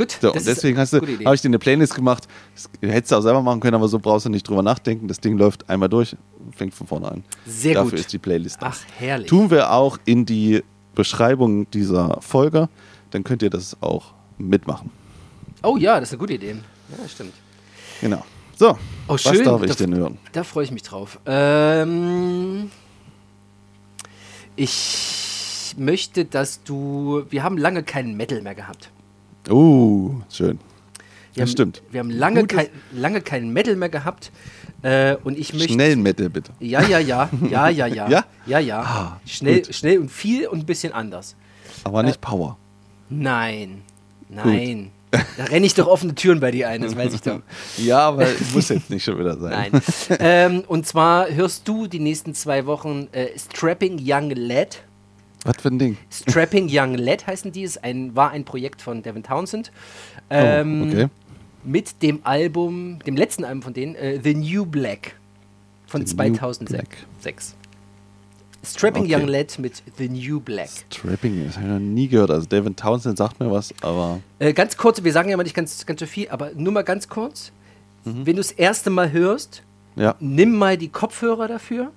[0.00, 0.12] Gut.
[0.22, 2.26] So, das und deswegen habe ich dir eine Playlist gemacht.
[2.54, 5.08] Das hättest du auch selber machen können, aber so brauchst du nicht drüber nachdenken.
[5.08, 6.16] Das Ding läuft einmal durch,
[6.56, 7.24] fängt von vorne an.
[7.46, 8.00] Sehr Dafür gut.
[8.00, 8.68] ist die Playlist da.
[8.70, 9.28] Ach, herrlich.
[9.28, 10.62] Tun wir auch in die
[10.94, 12.68] Beschreibung dieser Folge,
[13.10, 14.90] dann könnt ihr das auch mitmachen.
[15.62, 16.56] Oh ja, das ist eine gute Idee.
[16.98, 17.34] Ja, stimmt.
[18.00, 18.24] Genau.
[18.56, 19.44] So, Oh, was schön.
[19.44, 20.18] darf ich Da- denn hören?
[20.32, 21.18] Da freue ich mich drauf.
[21.26, 22.70] Ähm,
[24.56, 27.24] ich möchte, dass du.
[27.30, 28.90] Wir haben lange keinen Metal mehr gehabt.
[29.48, 30.58] Oh, schön.
[31.34, 31.82] Wir Das haben, stimmt.
[31.90, 34.32] Wir haben lange, kein, lange keinen Metal mehr gehabt.
[34.82, 35.72] Äh, und ich möchte.
[35.74, 36.52] Schnellen Metal bitte.
[36.58, 37.28] Ja, ja, ja.
[37.48, 38.08] Ja, ja, ja.
[38.08, 38.24] Ja?
[38.46, 38.80] Ja, ja.
[38.80, 39.74] Ah, schnell, gut.
[39.74, 41.36] schnell und viel und ein bisschen anders.
[41.84, 42.56] Aber nicht Power.
[43.08, 43.82] Nein.
[44.28, 44.90] Nein.
[45.10, 47.40] Da renne ich doch offene Türen bei dir ein, das weiß ich doch.
[47.78, 49.70] Ja, aber muss jetzt nicht schon wieder sein.
[49.72, 49.82] Nein.
[50.20, 54.82] ähm, und zwar hörst du die nächsten zwei Wochen äh, Strapping Young Lad.
[55.44, 55.96] Was für ein Ding?
[56.10, 59.72] Strapping Young Lad heißen die, ist ein, war ein Projekt von Devin Townsend.
[60.28, 61.06] Ähm, oh, okay.
[61.64, 65.16] Mit dem Album, dem letzten Album von denen, äh, The New Black
[65.86, 67.54] von The New 2006.
[68.62, 69.14] Strapping Okay.
[69.16, 70.68] Young Lad mit The New Black.
[70.90, 72.30] Trapping, das habe ich noch nie gehört.
[72.30, 75.56] Also Devin Townsend sagt mir was, aber Äh, ganz kurz, wir sagen ja mal nicht
[75.56, 77.52] ganz, ganz so viel, aber nur mal ganz kurz.
[78.04, 78.26] Mhm.
[78.26, 79.62] Wenn du das erste Mal hörst,
[79.96, 80.14] ja.
[80.20, 81.90] nimm mal die Kopfhörer dafür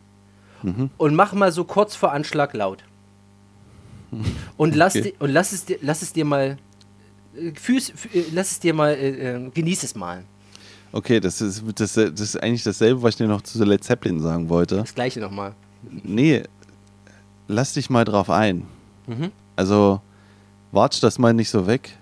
[0.61, 0.89] Mhm.
[0.97, 2.85] und mach mal so kurz vor Anschlag laut.
[4.57, 5.13] Und lass, Okay.
[5.19, 6.57] und lass, es, dir, lass es dir mal,
[7.35, 10.23] äh, fühl's, fü- äh, lass es dir mal, äh, äh, genieß es mal.
[10.91, 14.19] Okay, das ist, das, das ist eigentlich dasselbe, was ich dir noch zu Led Zeppelin
[14.19, 14.77] sagen wollte.
[14.77, 15.53] Das gleiche nochmal.
[16.03, 16.43] Nee,
[17.47, 18.65] lass dich mal drauf ein.
[19.07, 19.31] Mhm.
[19.55, 20.01] Also,
[20.71, 21.97] watsch das mal nicht so weg,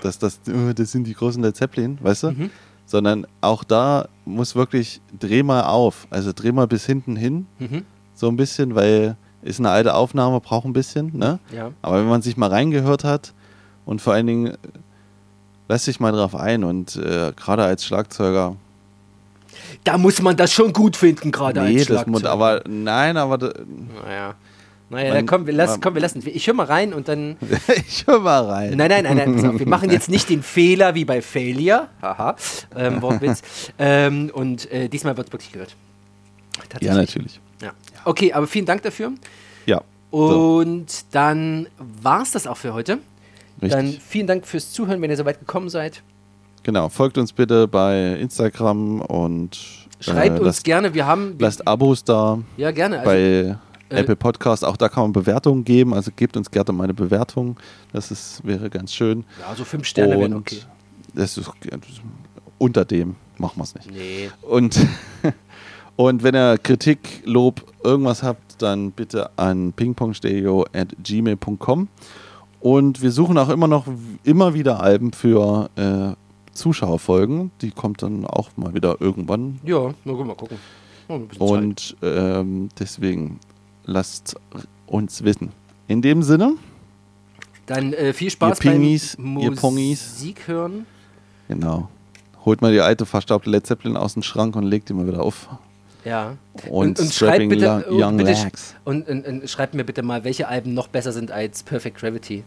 [0.00, 0.40] dass das,
[0.74, 2.30] das sind die großen Led Zeppelin, weißt du?
[2.32, 2.50] Mhm.
[2.84, 6.06] Sondern auch da muss wirklich, dreh mal auf.
[6.10, 7.84] Also dreh mal bis hinten hin, Mhm.
[8.14, 11.38] so ein bisschen, weil ist eine alte Aufnahme, braucht ein bisschen, ne?
[11.54, 11.72] Ja.
[11.82, 13.32] Aber wenn man sich mal reingehört hat
[13.84, 14.56] und vor allen Dingen äh,
[15.68, 18.56] lass dich mal drauf ein und äh, gerade als Schlagzeuger,
[19.84, 22.32] Da muss man das schon gut finden, gerade nee, als das muss, Schlagzeuger.
[22.32, 24.34] aber nein, aber Naja.
[24.90, 26.22] Naja, Man- dann komm, wir, lass, man- komm, wir lassen.
[26.26, 27.38] Ich höre mal rein und dann.
[27.88, 28.76] ich höre mal rein.
[28.76, 29.58] Nein, nein, nein, nein, auf.
[29.58, 31.88] Wir machen jetzt nicht den Fehler wie bei Failure.
[32.02, 32.36] Haha.
[32.76, 33.40] Ähm, Wortwitz.
[33.78, 35.74] ähm, und äh, diesmal wird es wirklich gehört.
[36.82, 37.40] Ja, natürlich.
[38.04, 39.12] Okay, aber vielen Dank dafür.
[39.66, 39.82] Ja.
[40.10, 42.98] So, Und dann war es das auch für heute.
[43.60, 44.02] Dann richtig.
[44.02, 46.02] vielen Dank fürs Zuhören, wenn ihr soweit gekommen seid.
[46.62, 49.58] genau, folgt uns bitte bei Instagram und
[50.00, 51.36] Schreibt äh, uns lasst, gerne, wir haben.
[51.38, 52.98] lasst Abos da ja, gerne.
[52.98, 53.56] Also, bei
[53.96, 54.64] äh, Apple Podcast.
[54.64, 55.94] Auch da kann man Bewertungen geben.
[55.94, 57.56] Also gebt uns gerne mal eine Bewertung.
[57.92, 59.24] Das ist, wäre ganz schön.
[59.40, 60.58] ja, so fünf Sterne wären okay.
[61.14, 61.50] das ist
[62.58, 63.90] unter dem machen wir es nicht.
[63.90, 64.30] Nee.
[64.42, 64.78] Und,
[65.96, 71.88] und wenn ihr Kritik, Lob, irgendwas habt, dann bitte an pingpongstereo.gmail.com.
[72.60, 73.86] Und wir suchen auch immer noch
[74.24, 76.12] immer wieder Alben für äh,
[76.52, 77.50] Zuschauerfolgen.
[77.60, 79.58] Die kommt dann auch mal wieder irgendwann.
[79.64, 80.58] Ja, mal gucken.
[81.38, 83.40] Und ähm, deswegen
[83.84, 84.36] lasst
[84.86, 85.50] uns wissen.
[85.88, 86.54] In dem Sinne.
[87.66, 90.14] Dann äh, viel Spaß Ihr Pingis, beim ihr Pongis.
[90.14, 90.86] Musik hören.
[91.48, 91.88] genau,
[92.44, 95.22] holt mal die alte verstaubte Led Zeppelin aus dem Schrank und legt die mal wieder
[95.22, 95.48] auf.
[96.04, 96.36] Ja.
[96.68, 98.74] Und, und schreibt Strapping bitte, oh, Young bitte Legs.
[98.84, 102.44] und, und, und schreibt mir bitte mal, welche Alben noch besser sind als Perfect Gravity.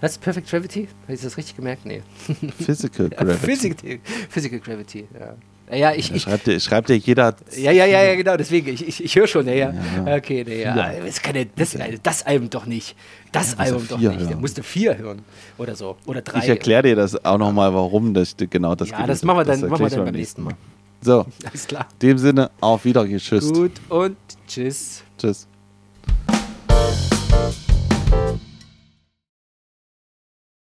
[0.00, 0.18] Was?
[0.18, 0.88] Perfect Gravity?
[1.04, 1.86] Habe ich das richtig gemerkt?
[1.86, 2.02] Nee.
[2.58, 3.38] Physical Gravity.
[3.46, 5.34] Physical, Physical Gravity, ja.
[5.74, 7.34] Ja, ich, ich, schreibt, dir, schreibt dir jeder.
[7.56, 9.72] ja, ja, ja, ja, genau, deswegen, ich, ich, ich höre schon, ja, ja.
[10.04, 10.16] Ja.
[10.16, 10.76] Okay, nee, ja.
[10.76, 11.00] Ja.
[11.04, 12.94] Das, kann ja, das, das Album doch nicht.
[13.30, 14.20] Das Ja, Album doch nicht.
[14.20, 14.40] Der hören.
[14.40, 15.22] musste vier hören.
[15.56, 15.96] Oder so.
[16.04, 16.40] Oder drei.
[16.40, 19.60] Ich erkläre dir das auch nochmal, warum das genau das Ja, das machen wir dann,
[19.60, 20.54] machen wir dann beim beim nächsten Mal.
[21.02, 21.86] So, Alles klar.
[21.94, 23.18] in dem Sinne, auf Wiedersehen.
[23.18, 23.52] Tschüss.
[23.52, 25.02] Gut und tschüss.
[25.18, 25.48] Tschüss.